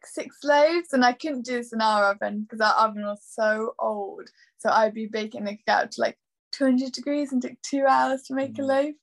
[0.00, 3.20] like six loaves and I couldn't do this in our oven because our oven was
[3.22, 4.28] so old.
[4.58, 6.18] So I'd be baking it out to like
[6.52, 8.66] 200 degrees and took two hours to make a mm.
[8.66, 8.94] loaf.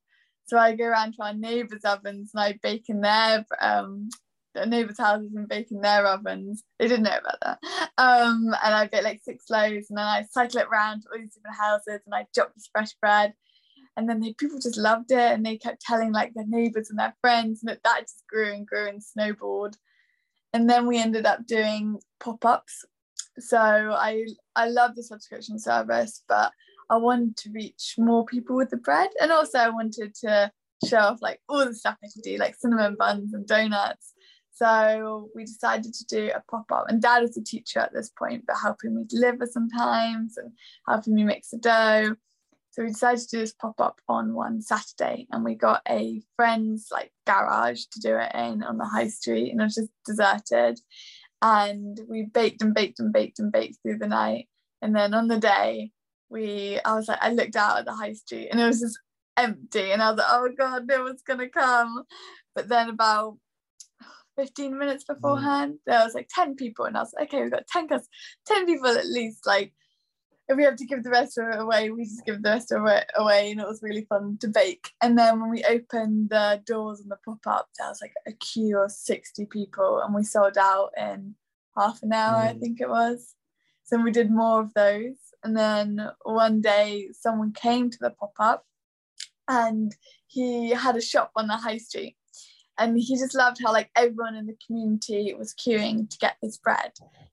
[0.46, 4.10] So I go around to our neighbours' ovens and I bake in their um,
[4.66, 6.64] neighbours' houses and bake in their ovens.
[6.80, 7.60] They didn't know about that.
[7.98, 11.20] Um, and I get like six loaves and then I cycle it around to all
[11.20, 13.34] these different houses and I drop this fresh bread.
[13.98, 17.00] And then the people just loved it and they kept telling like their neighbours and
[17.00, 19.76] their friends and it, that just grew and grew and snowballed.
[20.54, 22.86] And then we ended up doing pop-ups.
[23.40, 26.52] So I I love the subscription service, but
[26.90, 29.10] I wanted to reach more people with the bread.
[29.22, 30.52] And also I wanted to
[30.88, 34.14] show off like all the stuff I could do, like cinnamon buns and donuts.
[34.54, 38.10] So we decided to do a pop up, and Dad was a teacher at this
[38.10, 40.52] point, but helping me deliver sometimes and
[40.88, 42.16] helping me mix the dough.
[42.78, 46.22] So we decided to do this pop up on one Saturday, and we got a
[46.36, 49.90] friend's like garage to do it in on the high street, and it was just
[50.06, 50.80] deserted.
[51.42, 54.48] And we baked and baked and baked and baked through the night,
[54.84, 55.92] and then on the day,
[56.30, 59.00] we I was like I looked out at the high street, and it was just
[59.38, 62.04] empty, and I was like, oh god, no one's gonna come.
[62.54, 63.38] But then about
[64.38, 65.16] 15 minutes mm.
[65.16, 65.80] beforehand.
[65.88, 68.08] There was like 10 people, and I was like, okay, we've got 10 cus-
[68.46, 69.48] 10 people at least.
[69.48, 69.74] Like,
[70.50, 72.72] if we have to give the rest of it away, we just give the rest
[72.72, 73.52] of it away.
[73.52, 74.92] And it was really fun to bake.
[75.02, 78.32] And then when we opened the doors and the pop up, there was like a
[78.32, 81.36] queue of 60 people, and we sold out in
[81.76, 82.50] half an hour, mm.
[82.50, 83.36] I think it was.
[83.84, 85.16] So we did more of those.
[85.44, 88.66] And then one day, someone came to the pop up
[89.48, 89.96] and
[90.28, 92.18] he had a shop on the high street
[92.78, 96.58] and he just loved how like everyone in the community was queuing to get this
[96.58, 96.92] bread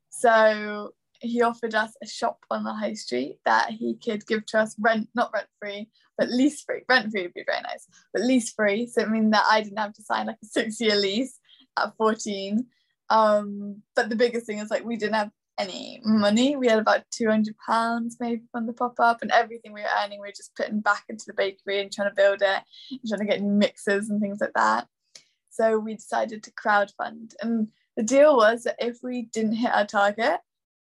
[0.09, 0.93] so
[1.25, 4.75] he offered us a shop on the high street that he could give to us
[4.79, 6.83] rent not rent free but lease free.
[6.89, 8.87] Rent free would be very nice but lease free.
[8.87, 11.39] So it means that i didn't have to sign like a six year lease
[11.77, 12.67] at 14
[13.11, 16.57] um but the biggest thing is like we didn't have any money.
[16.57, 20.27] We had about 200 pounds maybe from the pop-up and everything we were earning we
[20.27, 22.63] were just putting back into the bakery and trying to build it
[23.07, 24.89] trying to get mixers and things like that.
[25.51, 27.35] So we decided to crowdfund.
[27.41, 30.41] And the deal was that if we didn't hit our target,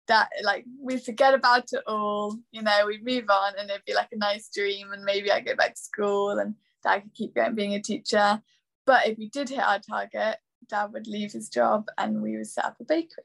[0.08, 3.94] that like we forget about it all, you know, we move on and it'd be
[3.94, 7.36] like a nice dream and maybe I go back to school and dad could keep
[7.36, 8.42] going being a teacher.
[8.86, 10.38] But if we did hit our target,
[10.70, 13.24] dad would leave his job and we would set up a bakery.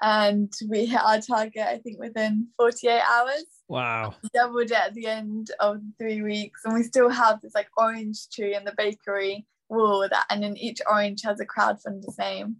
[0.00, 3.44] And we hit our target, I think, within 48 hours.
[3.68, 4.14] Wow.
[4.34, 6.60] Doubled it at the end of three weeks.
[6.64, 10.56] And we still have this like orange tree in the bakery wall that and then
[10.56, 12.56] each orange has a crowdfunder name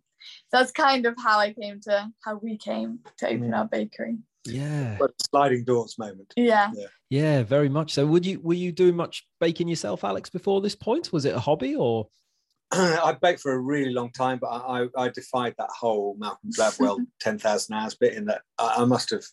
[0.50, 3.56] that's kind of how i came to how we came to open mm.
[3.56, 4.18] our bakery.
[4.44, 4.98] Yeah.
[5.30, 6.32] Sliding doors moment.
[6.36, 6.70] Yeah.
[6.74, 6.86] yeah.
[7.10, 8.06] Yeah very much so.
[8.06, 11.12] Would you were you doing much baking yourself alex before this point?
[11.12, 12.08] Was it a hobby or?
[12.72, 16.50] I baked for a really long time, but I, I, I defied that whole Malcolm
[16.58, 19.24] Gladwell 10,000 hours bit in that I, I, must have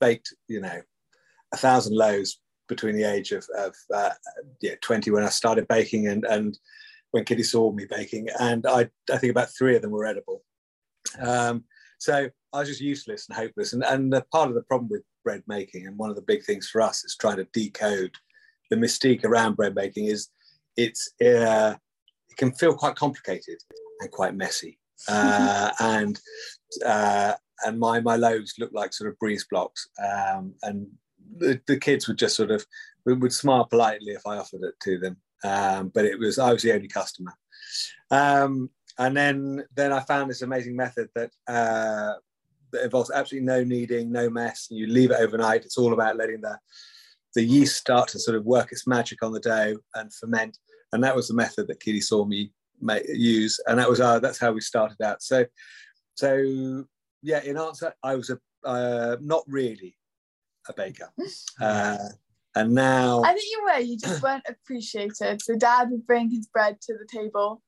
[0.00, 0.80] baked, you know,
[1.52, 4.10] a thousand loaves between the age of, of uh,
[4.60, 6.56] yeah, 20 when I started baking and, and
[7.10, 8.28] when Kitty saw me baking.
[8.38, 10.42] And I, I think about three of them were edible.
[11.20, 11.64] Um,
[11.98, 13.72] so I was just useless and hopeless.
[13.72, 16.68] And, and part of the problem with bread making, and one of the big things
[16.68, 18.14] for us is trying to decode
[18.70, 20.28] the mystique around bread making is
[20.76, 21.74] it's uh,
[22.30, 23.58] it can feel quite complicated
[24.00, 24.78] and quite messy.
[25.08, 26.20] Uh, and
[26.84, 27.32] uh,
[27.64, 29.88] and my my loaves look like sort of breeze blocks.
[29.98, 30.86] Um, and
[31.38, 32.66] the, the kids would just sort of
[33.06, 35.16] would smile politely if I offered it to them.
[35.44, 37.32] Um, but it was I was the only customer.
[38.10, 42.14] Um, and then then I found this amazing method that uh,
[42.72, 44.68] that involves absolutely no kneading, no mess.
[44.70, 45.64] And you leave it overnight.
[45.64, 46.58] It's all about letting the
[47.34, 50.58] the yeast start to sort of work its magic on the dough and ferment.
[50.92, 54.20] And that was the method that Kitty saw me make, use, and that was our
[54.20, 55.22] that's how we started out.
[55.22, 55.46] So,
[56.14, 56.84] so
[57.22, 57.42] yeah.
[57.42, 59.96] In answer, I was a uh, not really
[60.68, 61.10] a baker,
[61.60, 61.96] uh,
[62.54, 63.78] and now I think you were.
[63.80, 65.42] You just weren't appreciated.
[65.42, 67.62] So dad would bring his bread to the table,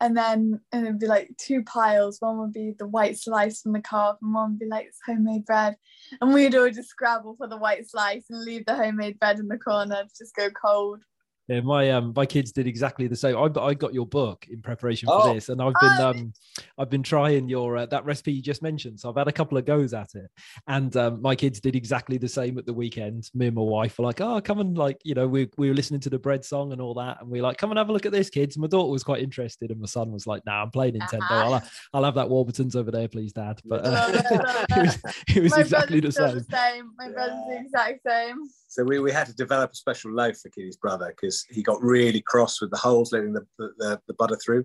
[0.00, 2.20] and then and it'd be like two piles.
[2.20, 5.44] One would be the white slice from the calf, and one would be like homemade
[5.44, 5.76] bread.
[6.20, 9.48] And we'd all just scrabble for the white slice and leave the homemade bread in
[9.48, 11.02] the corner to just go cold.
[11.48, 13.36] Yeah, my um my kids did exactly the same.
[13.36, 15.34] I, I got your book in preparation for Oh.
[15.34, 16.10] this, and I've been Oh.
[16.10, 16.32] um
[16.78, 18.98] I've been trying your uh, that recipe you just mentioned.
[18.98, 20.30] So I've had a couple of goes at it,
[20.68, 23.30] and um, my kids did exactly the same at the weekend.
[23.34, 25.74] Me and my wife were like, "Oh, come and like you know we we were
[25.74, 27.90] listening to the bread song and all that, and we are like, come and have
[27.90, 30.46] a look at this, kids." My daughter was quite interested, and my son was like,
[30.46, 31.20] "Nah, I'm playing Nintendo.
[31.30, 31.34] Uh-huh.
[31.52, 34.22] I'll, I'll have that Warburton's over there, please, Dad." But uh,
[34.70, 34.98] it, was,
[35.36, 36.36] it was exactly the same.
[36.36, 36.90] the same.
[36.96, 38.38] My brother's the exact same.
[38.74, 41.80] So we, we had to develop a special loaf for Kitty's brother because he got
[41.80, 44.64] really cross with the holes letting the, the, the butter through.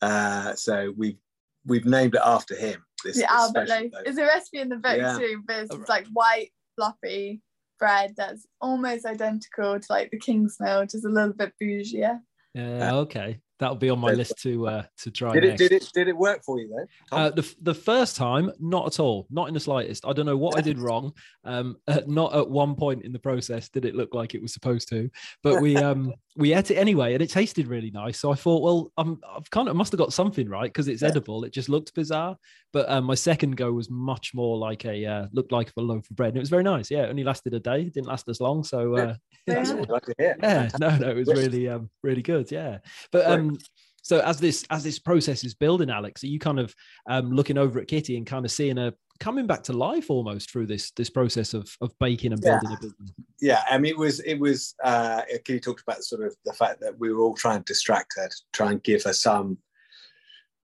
[0.00, 1.18] Uh, so we've
[1.66, 2.82] we've named it after him.
[3.04, 3.82] This, The this Albert loaf.
[3.92, 4.02] loaf.
[4.04, 5.18] There's a recipe in the book Yeah.
[5.18, 7.42] too, but it's just like white, fluffy
[7.78, 12.20] bread that's almost identical to like the Kingsmill, just a little bit bougier.
[12.54, 15.32] Yeah, okay, that'll be on my list to uh to try.
[15.32, 15.58] Did it next.
[15.60, 16.86] did it did it work for you then?
[17.12, 20.04] Uh, the, the first time, not at all, not in the slightest.
[20.04, 21.12] I don't know what I did wrong.
[21.44, 24.52] Um, uh, not at one point in the process did it look like it was
[24.52, 25.08] supposed to,
[25.42, 28.18] but we um we ate it anyway, and it tasted really nice.
[28.18, 31.02] So I thought, well, I'm I've kind of must have got something right because it's
[31.02, 31.08] Yeah.
[31.08, 31.44] edible.
[31.44, 32.36] It just looked bizarre,
[32.72, 36.10] but um, my second go was much more like a uh, looked like a loaf
[36.10, 36.90] of bread, and it was very nice.
[36.90, 38.64] Yeah, it only lasted a day, it didn't last as long.
[38.64, 39.14] So uh,
[39.46, 39.54] Yeah.
[39.74, 40.36] what I'd like to hear.
[40.42, 42.78] yeah no no it was really um really good yeah
[43.12, 43.38] but Right.
[43.50, 43.58] Um
[44.02, 46.74] so as this as this process is building alex are you kind of
[47.08, 50.50] um looking over at kitty and kind of seeing her coming back to life almost
[50.50, 52.58] through this this process of of baking and Yeah.
[52.58, 53.10] building a business?
[53.40, 56.80] Yeah i mean it was it was uh kitty talked about sort of the fact
[56.80, 59.58] that we were all trying to distract her to try and give her some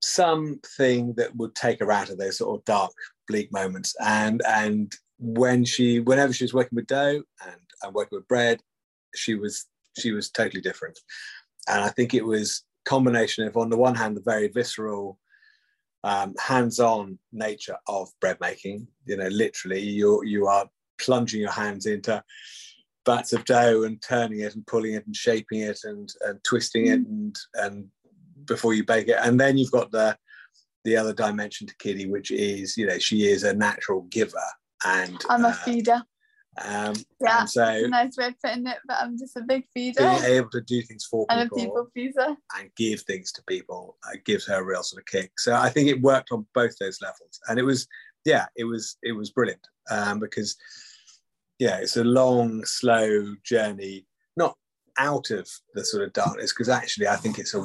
[0.03, 2.91] something that would take her out of those sort of dark
[3.27, 3.95] bleak moments.
[3.99, 8.61] And and when she whenever she was working with dough and, and working with bread
[9.15, 9.65] she was
[9.97, 10.99] she was totally different
[11.67, 15.17] and i think it was combination of on the one hand the very visceral
[16.06, 18.88] um, hands-on nature of bread making.
[19.06, 20.69] You know literally you you are
[21.01, 22.23] plunging your hands into
[23.06, 26.88] bats of dough and turning it and pulling it and shaping it and, and twisting
[26.88, 27.88] it and and
[28.45, 29.17] before you bake it.
[29.19, 30.15] And then you've got the
[30.84, 34.38] the other dimension to Kitty which is you know she is a natural giver
[34.86, 36.04] and I'm a uh, feeder.
[36.63, 39.41] Um, Yeah, and so It's a nice way of putting it, but I'm just a
[39.41, 42.36] big feeder being able to do things for and a people, people pleaser.
[42.58, 45.70] and give things to people uh, gives her a real sort of kick so I
[45.70, 47.88] think it worked on both those levels and it was
[48.26, 50.56] yeah it was it was brilliant um, because
[51.60, 54.06] yeah it's a long slow journey
[54.38, 54.56] not
[54.98, 57.60] out of the sort of darkness because actually I think it's a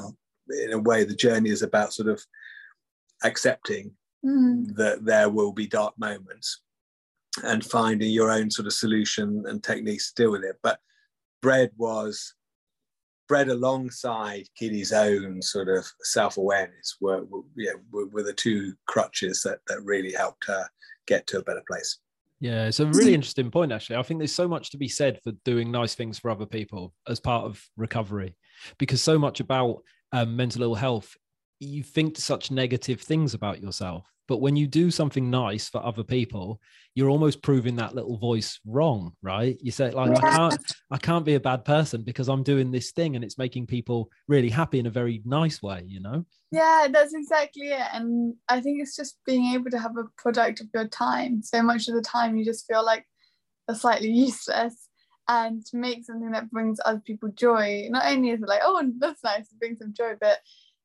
[0.64, 2.22] in a way the journey is about sort of
[3.24, 4.76] accepting Mm.
[4.76, 6.60] that there will be dark moments
[7.44, 10.56] and finding your own sort of solution and techniques to deal with it.
[10.62, 10.80] But
[11.40, 12.34] bread was
[13.30, 19.42] bread alongside Kitty's own sort of self-awareness were, were yeah were, were the two crutches
[19.44, 20.66] that that really helped her
[21.06, 21.98] get to a better place.
[22.40, 25.20] yeah it's a really interesting point actually i think there's so much to be said
[25.22, 28.36] for doing nice things for other people as part of recovery
[28.78, 31.16] because so much about um, mental ill health
[31.60, 36.04] you think such negative things about yourself but when you do something nice for other
[36.04, 36.60] people
[36.94, 40.62] you're almost proving that little voice wrong right you say like i can't
[40.92, 44.08] i can't be a bad person because i'm doing this thing and it's making people
[44.28, 47.86] really happy in a very nice way you know Yeah, that's exactly it.
[47.92, 51.42] And I think it's just being able to have a product of your time.
[51.42, 53.06] So much of the time, you just feel like
[53.68, 54.88] are slightly useless.
[55.28, 58.84] And to make something that brings other people joy, not only is it like, oh,
[58.98, 60.38] that's nice, it brings them joy, but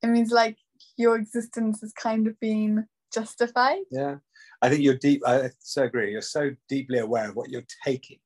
[0.03, 0.57] it means like
[0.97, 3.79] your existence has kind of been justified.
[3.91, 4.15] Yeah,
[4.61, 5.21] I think you're deep.
[5.25, 6.11] I so agree.
[6.11, 8.19] You're so deeply aware of what you're taking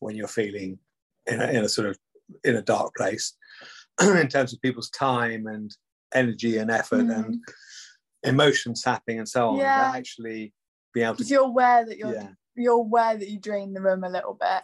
[0.00, 0.78] when you're feeling
[1.26, 1.98] in a, in a sort of
[2.44, 3.34] in a dark place,
[4.02, 5.74] in terms of people's time and
[6.14, 7.16] energy and effort Mm.
[7.26, 7.40] and
[8.22, 9.58] emotion sapping and so on.
[9.58, 9.92] Yeah.
[9.94, 10.52] Actually
[10.94, 14.04] being able to you're aware that you're yeah you're aware that you drain the room
[14.04, 14.62] a little bit.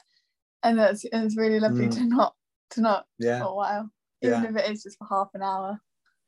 [0.63, 1.95] And that's and it's really lovely Mm.
[1.97, 2.35] to not
[2.71, 3.91] to not yeah for a while.
[4.23, 4.51] Even Yeah.
[4.51, 5.81] if it is just for half an hour.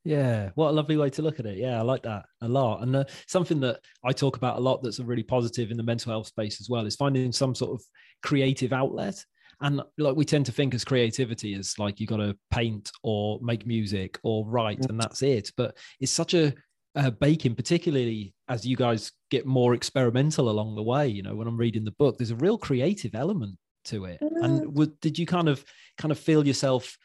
[0.04, 1.58] Yeah, what a lovely way to look at it.
[1.58, 2.82] Yeah, I like that a lot.
[2.82, 5.82] And uh, something that I talk about a lot that's a really positive in the
[5.82, 7.84] mental health space as well is finding some sort of
[8.22, 9.24] creative outlet.
[9.60, 13.38] And like we tend to think as creativity is like you got to paint or
[13.42, 15.52] make music or write and that's it.
[15.56, 16.52] But it's such a
[16.96, 21.06] uh, baking, particularly as you guys get more experimental along the way.
[21.06, 24.18] You know, when I'm reading the book, there's a real creative element to it.
[24.20, 25.64] And would, did you kind of
[25.96, 26.96] kind of feel yourself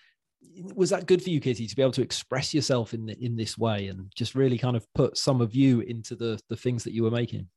[0.75, 3.35] was that good for you, Kitty, to be able to express yourself in the, in
[3.35, 6.83] this way and just really kind of put some of you into the the things
[6.83, 7.47] that you were making?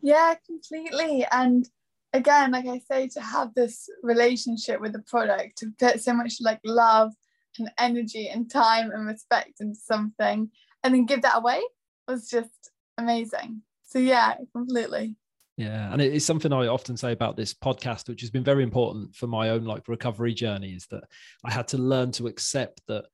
[0.00, 1.26] Yeah, completely.
[1.30, 1.68] And
[2.12, 6.34] again, like I say, to have this relationship with the product, to put so much
[6.40, 7.12] like love
[7.58, 10.50] and energy and time and respect into something,
[10.82, 11.60] and then give that away
[12.08, 13.62] was just amazing.
[13.84, 15.16] So yeah, completely.
[15.60, 19.14] Yeah, and it's something I often say about this podcast, which has been very important
[19.14, 21.04] for my own like recovery journey, is that
[21.44, 23.04] I had to learn to accept that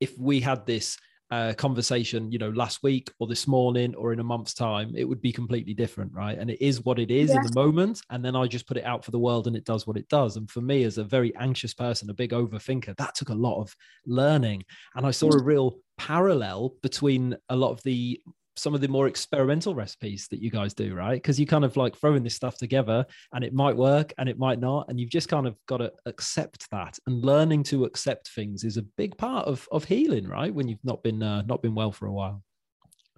[0.00, 0.98] if we had this
[1.30, 5.04] uh, conversation, you know, last week or this morning or in a month's time, it
[5.04, 6.36] would be completely different, right?
[6.36, 7.36] And it is what it is yeah.
[7.36, 9.64] in the moment, and then I just put it out for the world, and it
[9.64, 10.36] does what it does.
[10.36, 13.62] And for me, as a very anxious person, a big overthinker, that took a lot
[13.62, 14.64] of learning,
[14.94, 18.20] and I saw a real parallel between a lot of the
[18.56, 21.14] some of the more experimental recipes that you guys do, right?
[21.14, 24.38] Because you kind of like throwing this stuff together and it might work and it
[24.38, 24.88] might not.
[24.88, 26.98] And you've just kind of got to accept that.
[27.06, 30.54] And learning to accept things is a big part of, of healing, right?
[30.54, 32.42] When you've not been uh, not been well for a while.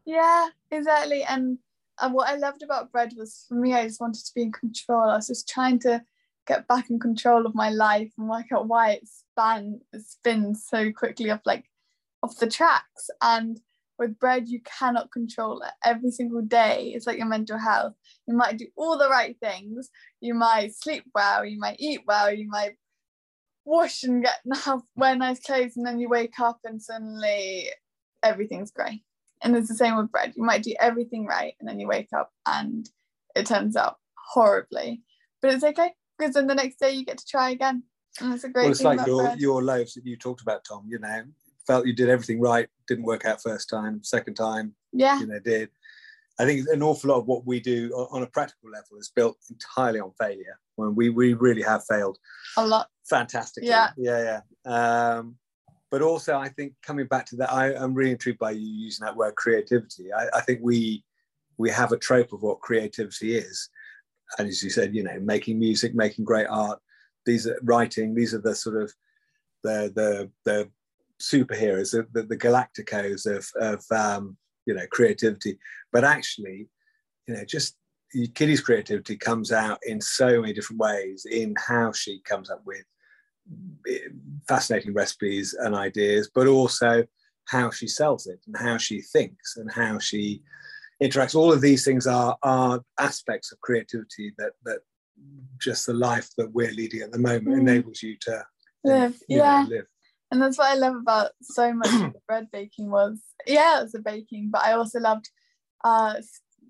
[0.05, 1.23] Yeah, exactly.
[1.25, 1.59] And
[2.01, 4.53] and what I loved about bread was for me, I just wanted to be in
[4.53, 5.11] control.
[5.11, 6.03] I was just trying to
[6.47, 10.65] get back in control of my life and work out why it span it spins
[10.69, 11.65] so quickly off like
[12.23, 13.11] off the tracks.
[13.23, 13.61] And
[13.99, 15.73] with bread you cannot control it.
[15.85, 17.95] Every single day it's like your mental health.
[18.27, 19.91] You might do all the right things.
[20.21, 21.45] You might sleep well.
[21.45, 22.33] You might eat well.
[22.33, 22.77] You might
[23.65, 27.71] wash and get have wear nice clothes and then you wake up and suddenly
[28.23, 29.03] everything's grey.
[29.43, 30.33] And it's the same with bread.
[30.37, 32.89] You might do everything right and then you wake up and
[33.35, 33.97] it turns out
[34.33, 35.03] horribly.
[35.43, 37.83] But it's okay because then the next day you get to try again.
[38.21, 39.41] And it's a great well, it's like your, bread.
[39.41, 41.23] your loaves that you talked about tom you know
[41.67, 45.39] felt you did everything right, didn't work out first time, second time, yeah, you know,
[45.41, 45.71] did.
[46.39, 49.39] I think an awful lot of what we do on a practical level is built
[49.51, 50.59] entirely on failure.
[50.77, 52.19] When we we really have failed
[52.57, 53.69] a lot, fantastically.
[53.69, 55.19] Yeah, yeah, yeah.
[55.19, 55.37] Um,
[55.91, 59.05] but also, I think coming back to that, I, am really intrigued by you using
[59.05, 60.13] that word creativity.
[60.13, 61.05] I, I think we
[61.59, 63.71] we have a trope of what creativity is,
[64.39, 66.81] and as you said, you know, making music, making great art.
[67.25, 68.15] These are writing.
[68.15, 68.93] These are the sort of
[69.63, 70.71] the the the
[71.21, 75.59] superheroes, the, the Galacticos of, of um, you know creativity.
[75.93, 76.69] But actually,
[77.27, 77.77] you know, just
[78.35, 82.85] Kitty's creativity comes out in so many different ways in how she comes up with
[83.89, 83.99] eh,
[84.49, 87.05] fascinating recipes and ideas, but also
[87.47, 90.43] how she sells it and how she thinks and how she
[91.03, 91.35] interacts.
[91.35, 94.81] All of these things are are aspects of creativity that that
[95.61, 97.61] just the life that we're leading at the moment mm.
[97.61, 98.45] enables you to
[98.85, 99.19] live.
[99.29, 99.67] You know, yeah.
[99.69, 99.87] live
[100.31, 103.85] and that's what I love about so much of the bread baking was yeah, it
[103.85, 105.31] was a baking, but I also loved
[105.85, 106.15] uh,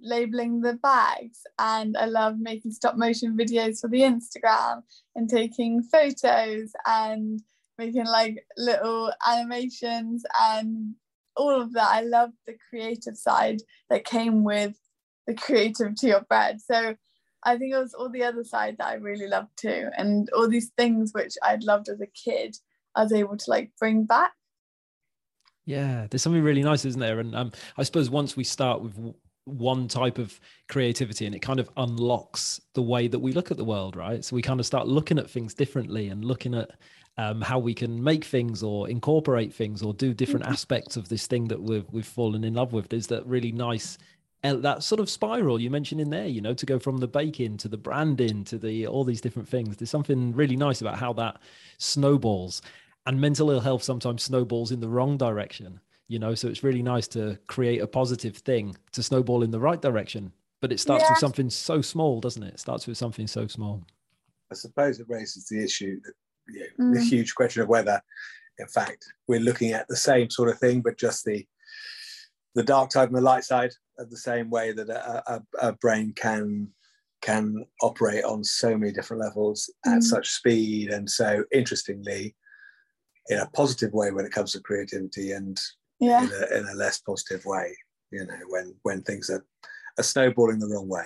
[0.02, 4.82] labeling the bags and I love making stop motion videos for the Instagram
[5.14, 7.40] and taking photos and
[7.78, 10.94] making like little animations and
[11.34, 11.88] all of that.
[11.90, 14.76] I loved the creative side that came with
[15.26, 16.60] the creativity of bread.
[16.60, 16.96] So
[17.42, 20.48] I think it was all the other side that I really loved too, and all
[20.48, 22.56] these things which I'd loved as a kid
[22.96, 24.32] I was able to like bring back.
[25.66, 27.20] Yeah, there's something really nice, isn't there?
[27.20, 31.60] And um, I suppose once we start with one type of creativity and it kind
[31.60, 34.24] of unlocks the way that we look at the world, right?
[34.24, 36.72] So we kind of start looking at things differently and looking at
[37.18, 40.52] um, how we can make things or incorporate things or do different mm-hmm.
[40.52, 42.88] aspects of this thing that we've we've fallen in love with.
[42.88, 43.98] There's that really nice
[44.42, 47.56] that sort of spiral you mentioned in there, you know, to go from the baking
[47.58, 49.76] to the branding to the all these different things.
[49.76, 51.40] There's something really nice about how that
[51.78, 52.62] snowballs
[53.06, 56.82] and mental ill health sometimes snowballs in the wrong direction you know so it's really
[56.82, 61.04] nice to create a positive thing to snowball in the right direction but it starts
[61.04, 61.10] yeah.
[61.10, 63.82] with something so small doesn't it it starts with something so small
[64.50, 66.00] i suppose it raises the issue
[66.48, 66.94] you know, mm.
[66.94, 68.00] the huge question of whether
[68.58, 71.46] in fact we're looking at the same sort of thing but just the
[72.54, 75.72] the dark side and the light side of the same way that a, a, a
[75.74, 76.68] brain can
[77.22, 79.96] can operate on so many different levels mm.
[79.96, 82.34] at such speed and so interestingly
[83.28, 85.58] in a positive way when it comes to creativity and
[86.00, 86.22] yeah.
[86.24, 87.74] in, a, in a less positive way
[88.10, 89.44] you know when when things are,
[89.98, 91.04] are snowballing the wrong way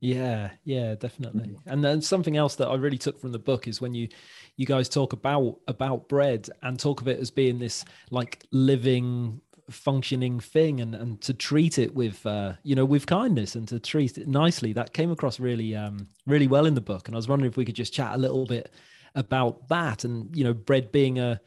[0.00, 1.56] yeah yeah definitely mm.
[1.66, 4.08] and then something else that i really took from the book is when you
[4.56, 9.40] you guys talk about about bread and talk of it as being this like living
[9.70, 13.80] functioning thing and and to treat it with uh you know with kindness and to
[13.80, 17.18] treat it nicely that came across really um really well in the book and i
[17.18, 18.70] was wondering if we could just chat a little bit
[19.14, 21.40] about that and you know bread being a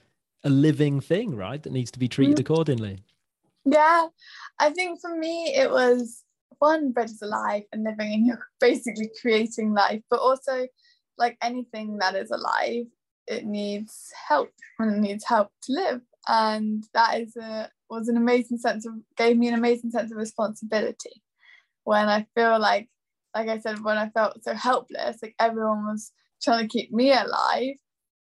[0.44, 1.62] a living thing, right?
[1.62, 2.42] That needs to be treated mm.
[2.42, 3.04] accordingly.
[3.66, 4.08] Yeah,
[4.60, 6.24] I think for me it was
[6.60, 10.68] one bread is alive and living, and you're basically creating life, but also
[11.18, 12.86] like anything that is alive,
[13.28, 18.18] it needs help and it needs help to live and that is a was an
[18.18, 21.24] amazing sense of gave me an amazing sense of responsibility
[21.84, 22.88] when I feel like
[23.36, 26.12] like I said when I felt so helpless like everyone was
[26.42, 27.76] trying to keep me alive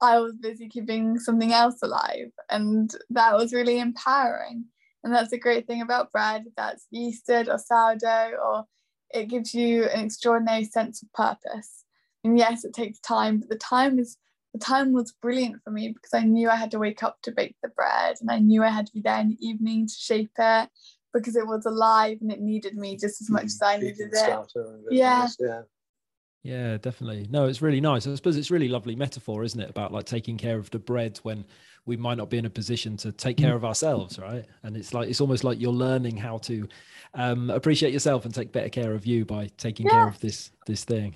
[0.01, 4.65] I was busy keeping something else alive and that was really empowering
[5.03, 8.65] and that's a great thing about bread that's yeasted or sourdough or
[9.11, 11.83] it gives you an extraordinary sense of purpose
[12.23, 14.17] and yes it takes time but the time is
[14.53, 17.31] the time was brilliant for me because I knew I had to wake up to
[17.31, 19.93] bake the bread and I knew I had to be there in the evening to
[19.93, 20.69] shape it
[21.13, 24.37] because it was alive and it needed me just as much as I needed it.
[24.89, 25.27] Yeah.
[25.39, 25.61] yeah.
[26.43, 27.27] Yeah, definitely.
[27.29, 28.07] No, it's really nice.
[28.07, 31.17] I suppose it's really lovely metaphor, isn't it, about like taking care of the bread
[31.23, 31.43] when
[31.85, 34.45] we might not be in a position to take care of ourselves, right?
[34.63, 36.67] And it's like it's almost like you're learning how to
[37.13, 39.91] um, appreciate yourself and take better care of you by taking Yeah.
[39.91, 41.15] care of this this thing.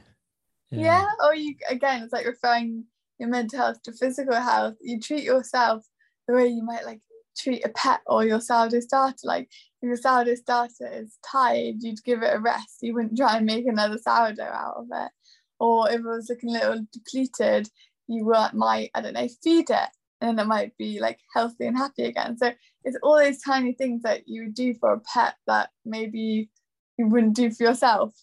[0.72, 0.82] Yeah.
[0.82, 1.06] yeah.
[1.24, 2.86] Or you again, it's like referring
[3.20, 4.76] your mental health to physical health.
[4.82, 5.86] You treat yourself
[6.28, 7.00] the way you might like
[7.38, 9.18] treat a pet or your sourdough starter.
[9.24, 9.50] Like
[9.82, 12.80] if your sourdough starter is tired, you'd give it a rest.
[12.82, 15.12] You wouldn't try and make another sourdough out of it.
[15.60, 17.70] Or if it was looking a little depleted,
[18.08, 19.90] you might, I don't know, feed it
[20.24, 22.38] and then it might be like healthy and happy again.
[22.38, 22.52] So
[22.84, 26.50] it's all those tiny things that you would do for a pet that maybe
[26.98, 28.14] you wouldn't do for yourself.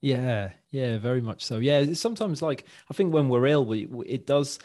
[0.00, 1.58] Yeah, yeah, very much so.
[1.58, 4.58] Yeah, sometimes like I think when we're ill, we- it does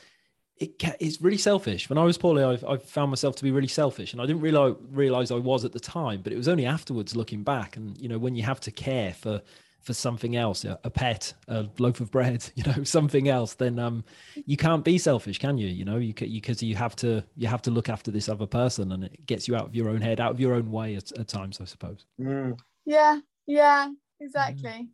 [0.60, 1.90] it it's really selfish.
[1.90, 4.42] When I was poorly, I've, I've found myself to be really selfish, and I didn't
[4.42, 6.22] realize realize I was at the time.
[6.22, 9.14] But it was only afterwards, looking back, and you know, when you have to care
[9.14, 9.42] for
[9.82, 13.80] for something else, a, a pet, a loaf of bread, you know, something else, then
[13.80, 14.04] um,
[14.46, 15.68] you can't be selfish, can you?
[15.68, 18.92] You know, you because you, have to you have to look after this other person,
[18.92, 21.12] and it gets you out of your own head, out of your own way at,
[21.18, 22.06] at times, I suppose.
[22.20, 22.58] Mm.
[22.86, 24.90] Yeah, yeah, exactly.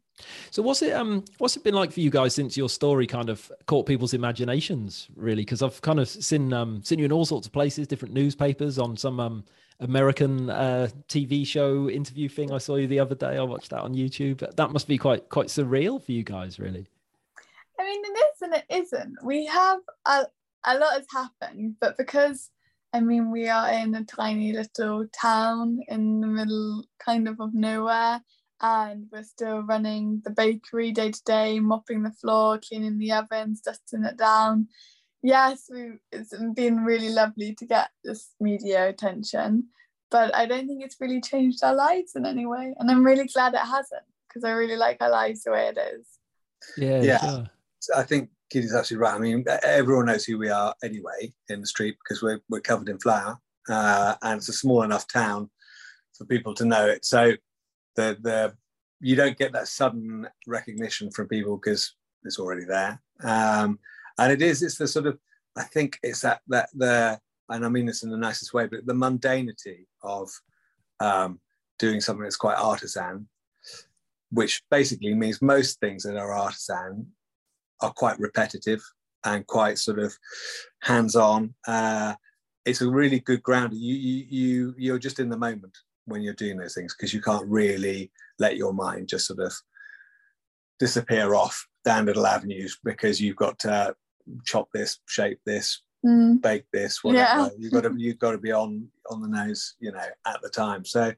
[0.52, 3.30] So what's it um what's it been like for you guys since your story kind
[3.30, 5.44] of caught people's imaginations really?
[5.44, 8.78] Because I've kind of seen um seen you in all sorts of places different newspapers
[8.78, 9.44] on some um
[9.80, 13.38] American uh TV show interview thing I saw you the other day.
[13.38, 14.40] I watched that on YouTube.
[14.56, 16.88] That must be quite quite surreal for you guys really.
[17.80, 19.16] I mean, it is and it isn't.
[19.24, 20.26] We have a,
[20.66, 22.52] a lot has happened, but because
[22.94, 27.56] I mean, we are in a tiny little town in the middle, kind of of
[27.56, 28.22] nowhere,
[28.64, 33.60] and we're still running the bakery day to day, mopping the floor, cleaning the ovens,
[33.60, 34.70] dusting it down.
[35.22, 39.66] Yes, we, it's been really lovely to get this media attention,
[40.10, 43.28] but I don't think it's really changed our lives in any way, and I'm really
[43.28, 46.08] glad it hasn't because I really like our lives the way it is.
[46.78, 47.18] yeah Yeah.
[47.20, 47.46] sure.
[47.96, 49.16] I think Kitty's absolutely right.
[49.16, 52.88] I mean, everyone knows who we are anyway in the street because we're, we're covered
[52.88, 55.50] in flour, uh, and it's a small enough town
[56.18, 57.04] for people to know it.
[57.04, 57.34] So
[57.96, 58.54] the the
[59.00, 63.02] you don't get that sudden recognition from people because it's already there.
[63.24, 63.80] Um,
[64.18, 65.18] and it is it's the sort of
[65.58, 67.20] I think it's that that the
[67.50, 70.30] and I mean this in the nicest way, but the mundanity of
[71.00, 71.40] um,
[71.80, 73.28] doing something that's quite artisan,
[74.32, 77.08] which basically means most things that are artisan
[77.82, 78.82] are quite repetitive
[79.26, 80.14] and quite sort of
[80.82, 81.54] hands-on.
[81.68, 82.16] Uh,
[82.66, 83.74] it's a really good ground.
[83.74, 87.22] You you you you're just in the moment when you're doing those things because you
[87.22, 89.54] can't really let your mind just sort of
[90.80, 93.96] disappear off down little avenues because you've got to
[94.46, 96.42] chop this, shape this, Mm.
[96.42, 97.44] bake this, whatever.
[97.44, 97.50] Yeah.
[97.58, 100.50] You've got to you've got to be on on the nose, you know, at the
[100.50, 100.84] time.
[100.84, 101.14] So,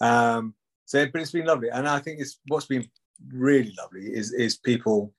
[0.00, 0.54] um,
[0.84, 2.88] so but it's been lovely, and I think it's what's been
[3.32, 5.12] really lovely is is people.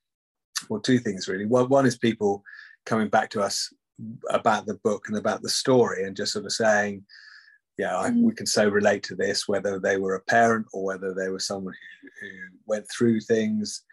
[0.70, 1.46] Well, two things really.
[1.46, 2.42] One one is people
[2.86, 3.70] coming back to us
[4.30, 7.04] about the book and about the story, and just sort of saying,
[7.78, 8.22] yeah, I, Mm.
[8.24, 11.40] we can so relate to this, whether they were a parent or whether they were
[11.40, 11.74] someone
[12.22, 12.34] who, who
[12.66, 13.84] went through things.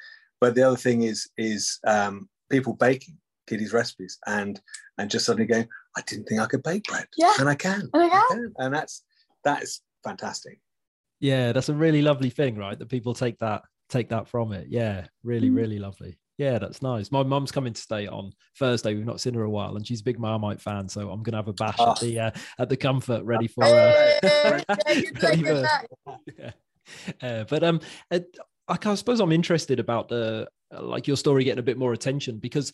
[0.40, 3.16] But the other thing is is um, people baking
[3.46, 4.60] Kitty's recipes and
[4.98, 7.32] and just suddenly going, I didn't think I could bake bread, Yeah.
[7.38, 8.52] and I can, And I can.
[8.58, 9.04] and that's
[9.44, 10.60] that is fantastic.
[11.20, 14.66] yeah that's a really lovely thing right that people take that take that from it
[14.68, 15.56] yeah really Mm.
[15.56, 17.12] really lovely yeah that's nice.
[17.12, 18.94] My mum's coming to stay on thursday.
[18.94, 21.36] We've not seen her a while and she's a big marmite fan so i'm gonna
[21.36, 21.92] have a bash Oh.
[21.92, 24.62] at the uh, at the comfort ready for uh, yeah,
[25.22, 25.68] ready for-
[26.38, 26.50] yeah.
[27.22, 27.80] Uh, but um
[28.10, 28.20] uh,
[28.68, 31.92] I, I suppose i'm interested about the uh, like your story getting a bit more
[31.92, 32.72] attention because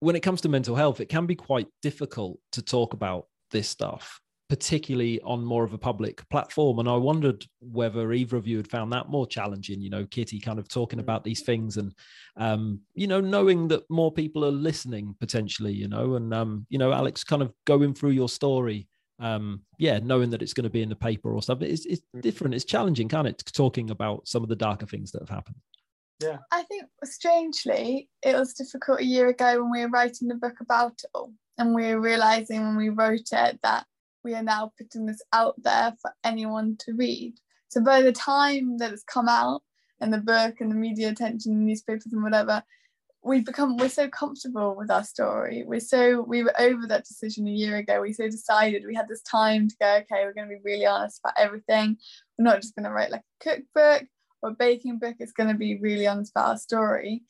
[0.00, 3.68] when it comes to mental health it can be quite difficult to talk about this
[3.68, 4.20] stuff
[4.52, 6.78] particularly on more of a public platform.
[6.78, 10.38] And i wondered whether either of you had found that more challenging you know kitty
[10.38, 11.94] kind of talking about these things and
[12.36, 16.76] um you know knowing that more people are listening potentially you know and um you
[16.76, 18.86] know alex kind of going through your story
[19.20, 21.70] um yeah knowing that it's going to be in the paper or something.
[21.70, 22.54] It's, it's different.
[22.54, 25.56] It's challenging can't it talking about some of the darker things that have happened?
[26.22, 26.38] Yeah.
[26.52, 30.60] I think strangely, it was difficult a year ago when we were writing the book
[30.60, 31.32] about it all.
[31.56, 33.86] And we were realizing when we wrote it that
[34.24, 37.34] we are now putting this out there for anyone to read.
[37.68, 39.62] So by the time that it's come out
[40.00, 42.62] and the book and the media attention, newspapers and whatever,
[43.22, 45.64] we've become we're so comfortable with our story.
[45.66, 48.00] We're so we were over that decision a year ago.
[48.00, 51.20] We so decided we had this time to go, okay, we're gonna be really honest
[51.24, 51.96] about everything.
[52.38, 54.08] We're not just gonna write like a cookbook
[54.42, 57.22] or a baking book, it's gonna be really honest about our story.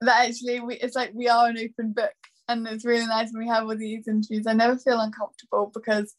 [0.00, 2.12] That actually we it's like we are an open book
[2.50, 4.46] and it's really nice when we have all these interviews.
[4.46, 6.14] I never feel uncomfortable because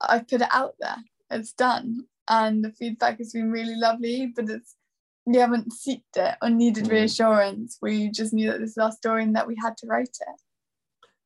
[0.00, 0.96] I've put it out there.
[1.30, 2.06] It's done.
[2.28, 4.76] And the feedback has been really lovely, but it's
[5.24, 6.90] we haven't seeked it or needed Mm.
[6.90, 7.78] reassurance.
[7.80, 10.40] We just knew that this is our story and that we had to write it.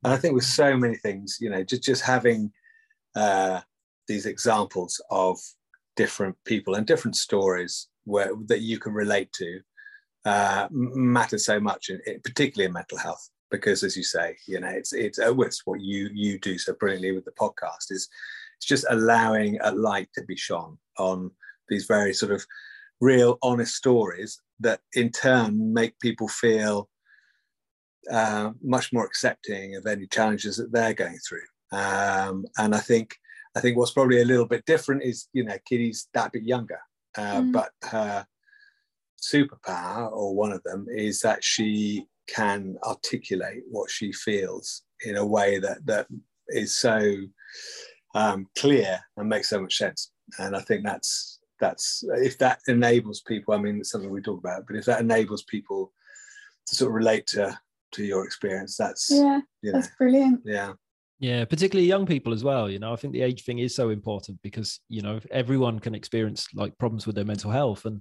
[0.05, 2.53] And I think with so many things, you know, just just having
[3.15, 3.61] uh,
[4.07, 5.39] these examples of
[5.97, 9.61] different people and different stories where that you can relate to
[10.27, 13.31] uh, matters so much, in- particularly in mental health.
[13.51, 16.75] Because, as you say, you know, it's it's, uh, it's what you you do so
[16.75, 18.09] brilliantly with the podcast is
[18.57, 21.31] it's just allowing a light to be shone on
[21.69, 22.45] these very sort of
[23.01, 26.89] real, honest stories that in turn make people feel
[28.11, 31.43] uh, much more accepting of any challenges that they're going through.
[31.73, 33.17] Um, and I think
[33.57, 36.81] I think what's probably a little bit different is you know Kitty's that bit younger,
[37.17, 37.53] uh, Mm.
[37.53, 38.27] but her
[39.21, 45.27] superpower or one of them is that she can articulate what she feels in a
[45.27, 46.07] way that that
[46.49, 47.17] is so
[48.15, 50.11] um, clear and makes so much sense.
[50.39, 53.55] And I think that's that's if that enables people.
[53.55, 55.93] I mean, it's something we talk about, but if that enables people
[56.67, 57.59] to sort of relate to
[57.93, 60.41] to your experience, that's Yeah, you know, that's brilliant.
[60.45, 60.73] yeah,
[61.19, 62.69] Yeah, particularly young people as well.
[62.69, 65.95] You know, I think the age thing is so important because, you know, everyone can
[65.95, 67.87] experience like problems with their mental health.
[67.87, 68.01] And,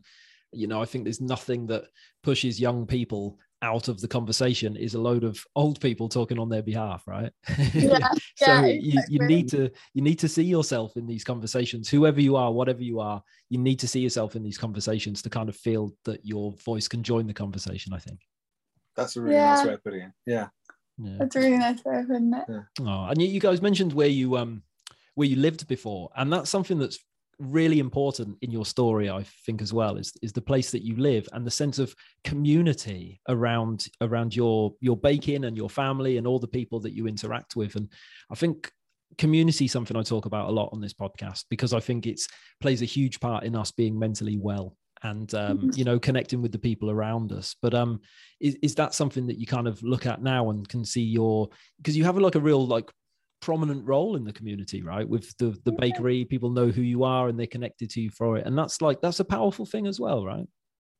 [0.51, 1.85] you know, I think there's nothing that
[2.23, 6.49] pushes young people out of the conversation is a load of old people talking on
[6.49, 7.31] their behalf, right?
[7.73, 8.07] Yeah,
[8.37, 9.19] so yeah, you, you exactly.
[9.19, 12.99] need to you need to see yourself in these conversations whoever you are whatever you
[12.99, 16.53] are you need to see yourself in these conversations to kind of feel that your
[16.65, 18.19] voice can join the conversation i think
[18.95, 20.11] that's a really nice way of putting it.
[20.25, 20.47] Yeah,
[20.97, 22.63] yeah That's a really nice way of putting it.
[22.81, 24.63] Oh, and you, you guys mentioned where you um
[25.15, 26.99] where you lived before, and that's something that's
[27.39, 30.95] really important in your story, I think, as well, is is the place that you
[30.97, 36.27] live and the sense of community around around your your baking and your family and
[36.27, 37.75] all the people that you interact with.
[37.75, 37.89] And
[38.31, 38.71] I think
[39.17, 42.27] community is something I talk about a lot on this podcast because I think it's
[42.59, 45.77] plays a huge part in us being mentally well and um, Mhm.
[45.77, 47.55] you know connecting with the people around us.
[47.61, 47.99] But um,
[48.39, 51.49] is, is that something that you kind of look at now and can see your
[51.77, 52.89] because you have like a real like
[53.41, 57.27] prominent role in the community right with the the bakery people know who you are
[57.27, 59.99] and they're connected to you for it and that's like that's a powerful thing as
[59.99, 60.47] well right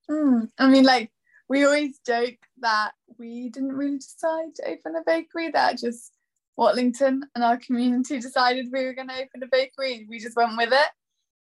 [0.09, 0.49] Mm.
[0.57, 1.11] I mean, like,
[1.49, 6.11] we always joke that we didn't really decide to open a bakery, that just
[6.57, 10.05] Watlington and our community decided we were going to open a bakery.
[10.09, 10.89] We just went with it.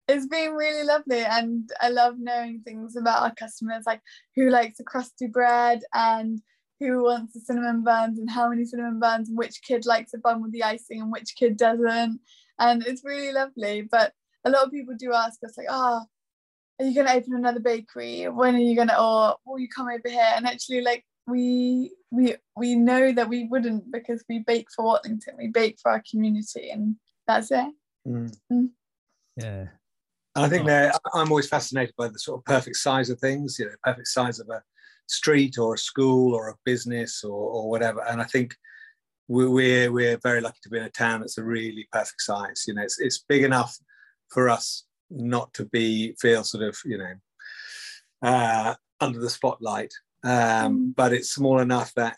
[0.09, 4.01] It's been really lovely, and I love knowing things about our customers, like
[4.35, 6.41] who likes the crusty bread and
[6.87, 10.17] who wants the cinnamon buns and how many cinnamon buns, and which kid likes a
[10.17, 12.19] bun with the icing and which kid doesn't.
[12.59, 13.81] And it's really lovely.
[13.89, 14.13] But
[14.45, 16.01] a lot of people do ask us, like, oh,
[16.79, 19.69] are you going to open another bakery when are you going to or will you
[19.69, 24.39] come over here and actually like we we we know that we wouldn't because we
[24.39, 26.95] bake for Watlington we bake for our community and
[27.27, 27.71] that's it
[28.07, 28.35] mm.
[28.51, 28.69] Mm.
[29.37, 29.65] yeah
[30.35, 30.91] I think Oh.
[31.13, 34.39] I'm always fascinated by the sort of perfect size of things, you know, perfect size
[34.39, 34.61] of a
[35.07, 38.03] street or a school or a business or, or whatever.
[38.07, 38.55] And I think
[39.27, 42.63] we- we're we're very lucky to be in a town that's a really perfect size.
[42.67, 43.77] You know, it's it's big enough
[44.29, 47.13] for us not to be feel sort of you know
[48.21, 49.93] uh, under the spotlight,
[50.23, 50.95] um, Mm.
[50.95, 52.17] but it's small enough that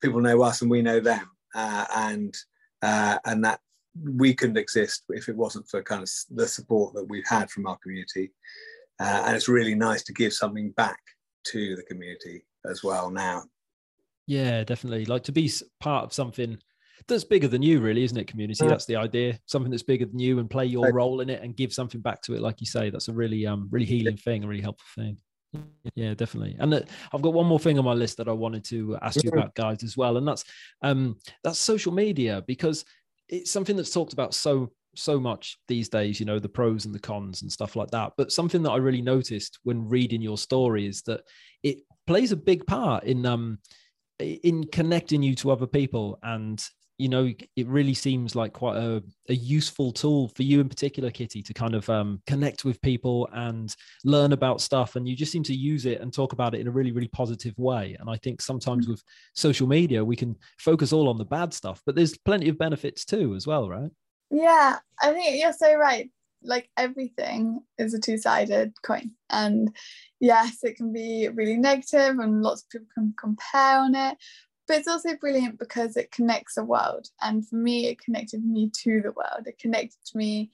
[0.00, 2.34] people know us and we know them, uh, and
[2.82, 3.60] uh, and that
[4.02, 7.66] we couldn't exist if it wasn't for kind of the support that we've had from
[7.66, 8.32] our community.
[9.00, 11.00] Uh, and it's really nice to give something back
[11.44, 13.42] to the community as well now.
[14.26, 15.04] yeah definitely.
[15.04, 16.58] Like to be part of something
[17.08, 18.64] that's bigger than you really isn't it community?
[18.64, 18.70] Yeah.
[18.70, 19.38] that's the idea.
[19.46, 22.22] Something that's bigger than you and play your role in it and give something back
[22.22, 22.90] to it like you say.
[22.90, 25.16] That's a really um really healing thing a really helpful thing.
[25.94, 26.56] Yeah definitely.
[26.58, 26.80] And uh,
[27.12, 29.54] i've got one more thing on my list that i wanted to ask you about
[29.54, 30.44] guys as well and that's
[30.82, 32.84] um that's social media because
[33.28, 36.94] it's something that's talked about so so much these days you know the pros and
[36.94, 38.12] the cons and stuff like that.
[38.16, 41.22] But something that i really noticed when reading your story is that
[41.62, 43.58] it plays a big part in um
[44.18, 46.18] in connecting you to other people.
[46.22, 46.62] And
[46.98, 51.10] you know it really seems like quite a, a useful tool for you in particular
[51.10, 53.74] kitty to kind of um, connect with people and
[54.04, 54.94] learn about stuff.
[54.94, 57.08] And you just seem to use it and talk about it in a really really
[57.08, 57.96] positive way.
[57.98, 59.02] And i think sometimes with
[59.34, 63.04] social media we can focus all on the bad stuff but there's plenty of benefits
[63.04, 63.90] too as well right
[64.32, 66.10] yeah i think you're so right.
[66.44, 69.12] Like everything is a two-sided coin.
[69.30, 69.76] And
[70.18, 74.18] yes it can be really negative and lots of people can compare on it
[74.66, 77.08] but it's also brilliant because it connects the world.
[77.20, 79.46] And for me it connected me to the world.
[79.46, 80.50] It connected me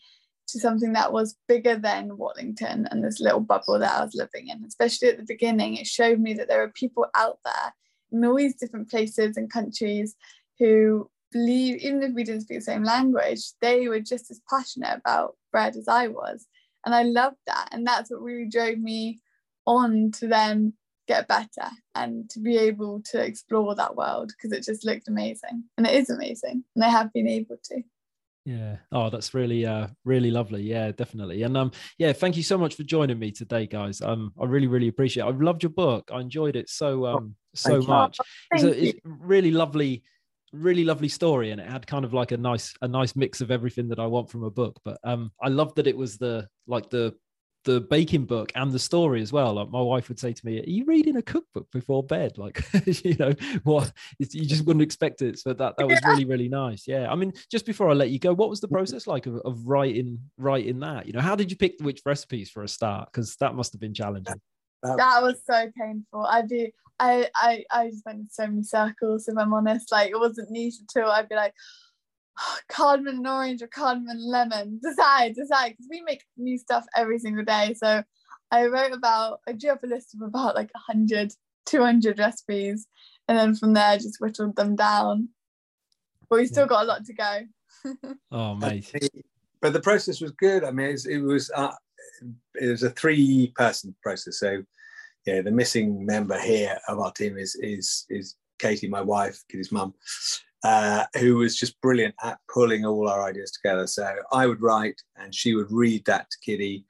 [0.49, 4.49] to something that was bigger than Watlington and this little bubble that I was living
[4.49, 4.65] in.
[4.67, 7.75] Especially at the beginning it showed me that there are people out there
[8.11, 10.17] in all these different places and countries
[10.59, 14.97] who believe even if we didn't speak the same language they were just as passionate
[14.97, 16.47] about bread as I was
[16.85, 19.21] and I loved that and that's what really drove me
[19.67, 20.73] on to then
[21.07, 25.65] get better and to be able to explore that world because it just looked amazing
[25.77, 27.83] and it is amazing and I have been able to.
[28.45, 28.77] Yeah.
[28.93, 30.63] Oh, that's really, uh, really lovely.
[30.63, 31.43] Yeah, definitely.
[31.43, 34.01] And um, yeah, thank you so much for joining me today, guys.
[34.01, 35.25] Um, I really, really appreciate.
[35.25, 35.29] it.
[35.29, 36.11] I've loved your book.
[36.13, 38.19] I enjoyed it so, um, so much.
[38.53, 40.03] It's a, it's really lovely,
[40.53, 43.51] really lovely story, and it had kind of like a nice, a nice mix of
[43.51, 44.79] everything that I want from a book.
[44.85, 47.15] But um, I love that it was the like the
[47.65, 49.55] the baking book and the story as well.
[49.55, 52.65] Like my wife would say to me, "Are you reading a cookbook before bed?" Like,
[53.05, 53.35] you know,
[53.65, 55.39] what you just wouldn't expect it.
[55.39, 56.87] So that that was really really nice.
[56.87, 59.37] Yeah, I mean, just before I let you go, what was the process like of,
[59.45, 61.07] of writing writing that?
[61.07, 63.11] You know, how did you pick which recipes for a start?
[63.13, 64.41] Because that must have been challenging.
[64.83, 66.25] That was so painful.
[66.25, 69.29] I'd be, I, I, I just went in so many circles.
[69.29, 71.11] If I'm honest, like it wasn't neat at all.
[71.11, 71.55] I'd be like,
[72.69, 74.81] cardamom and orange or cardamom and lemon.
[74.83, 77.75] Decide, decide, because we make new stuff every single day.
[77.75, 78.03] So
[78.51, 81.33] I wrote about, I drew up a list of about like 100,
[81.67, 82.87] 200 recipes.
[83.29, 85.29] And then from there, I just whittled them down.
[86.29, 87.41] But we still got a lot to go.
[88.33, 88.93] oh, mate.
[89.61, 90.63] But the process was good.
[90.65, 91.73] I mean, it was, uh,
[92.55, 94.39] it was a three person process.
[94.39, 94.63] So,
[95.27, 99.73] yeah, the missing member here of our team is is is Katie, my wife, Kitty's
[99.73, 99.95] mum
[100.65, 103.87] uh, who was just brilliant at pulling all our ideas together.
[103.87, 106.85] So I would write, and she would read that to Kitty,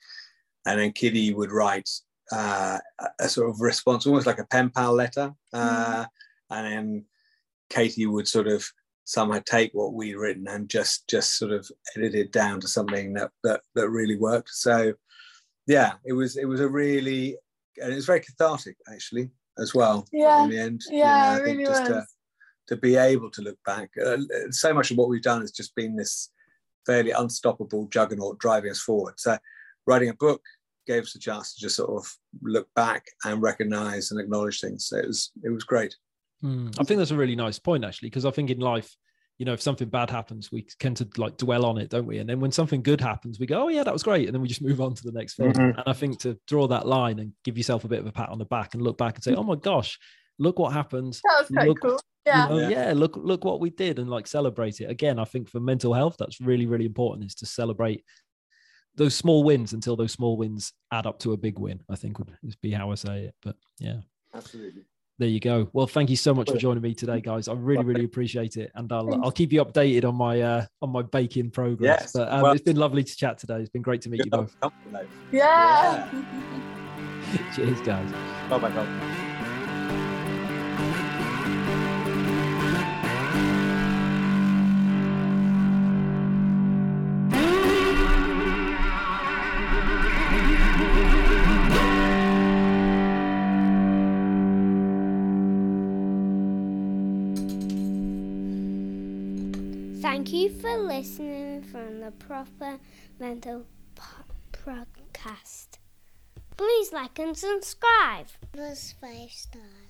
[0.66, 1.88] and then Kitty would write
[2.32, 2.78] uh,
[3.20, 6.06] a sort of response, almost like a pen pal letter, uh, mm.
[6.50, 7.04] and then
[7.70, 8.66] Katie would sort of
[9.04, 13.14] somehow take what we'd written and just just sort of edit it down to something
[13.14, 14.50] that that, that really worked.
[14.50, 14.94] So
[15.66, 17.36] yeah, it was it was a really
[17.80, 20.06] and it was very cathartic actually as well.
[20.12, 20.82] Yeah, in the end.
[20.90, 21.80] Yeah, you know, it really was.
[21.80, 22.06] To,
[22.68, 23.90] to be able to look back.
[24.04, 24.18] Uh,
[24.50, 26.30] so much of what we've done has just been this
[26.84, 29.14] fairly unstoppable juggernaut driving us forward.
[29.16, 29.38] So,
[29.86, 30.42] writing a book
[30.86, 32.10] gave us a chance to just sort of
[32.42, 34.86] look back and recognize and acknowledge things.
[34.86, 35.94] So it was it was great.
[36.42, 38.96] Mm, I think that's a really nice point actually, because I think in life,
[39.38, 42.18] you know, if something bad happens, we tend to like dwell on it, don't we?
[42.18, 44.42] And then when something good happens, we go, "Oh yeah, that was great," and then
[44.42, 45.52] we just move on to the next thing.
[45.52, 45.78] Mm-hmm.
[45.78, 48.30] And I think to draw that line and give yourself a bit of a pat
[48.30, 49.98] on the back and look back and say, "Oh my gosh,
[50.38, 52.48] look what happened." That was quite look, cool yeah.
[52.48, 52.86] You know, yeah.
[52.86, 55.94] yeah look look what we did and like celebrate it again i think for mental
[55.94, 58.04] health that's really really important is to celebrate
[58.94, 62.18] those small wins until those small wins add up to a big win i think
[62.18, 64.00] would be how i say it but yeah
[64.34, 64.82] absolutely
[65.18, 65.68] there you go.
[65.72, 67.48] Well, thank you so much for joining me today, guys.
[67.48, 70.90] I really, really appreciate it, and I'll I'll keep you updated on my uh, on
[70.90, 72.00] my baking progress.
[72.02, 72.12] Yes.
[72.12, 73.60] But um, well, it's been lovely to chat today.
[73.60, 74.56] It's been great to meet you both.
[75.32, 76.08] Yeah.
[76.12, 77.52] yeah.
[77.54, 78.10] Cheers, guys.
[78.48, 78.70] Bye bye.
[78.70, 79.17] Thank
[100.38, 102.78] you for listening from the Proper
[103.18, 103.66] Mental
[104.52, 105.78] Podcast.
[106.56, 108.26] Please like and subscribe.
[108.52, 109.87] Plus five stars.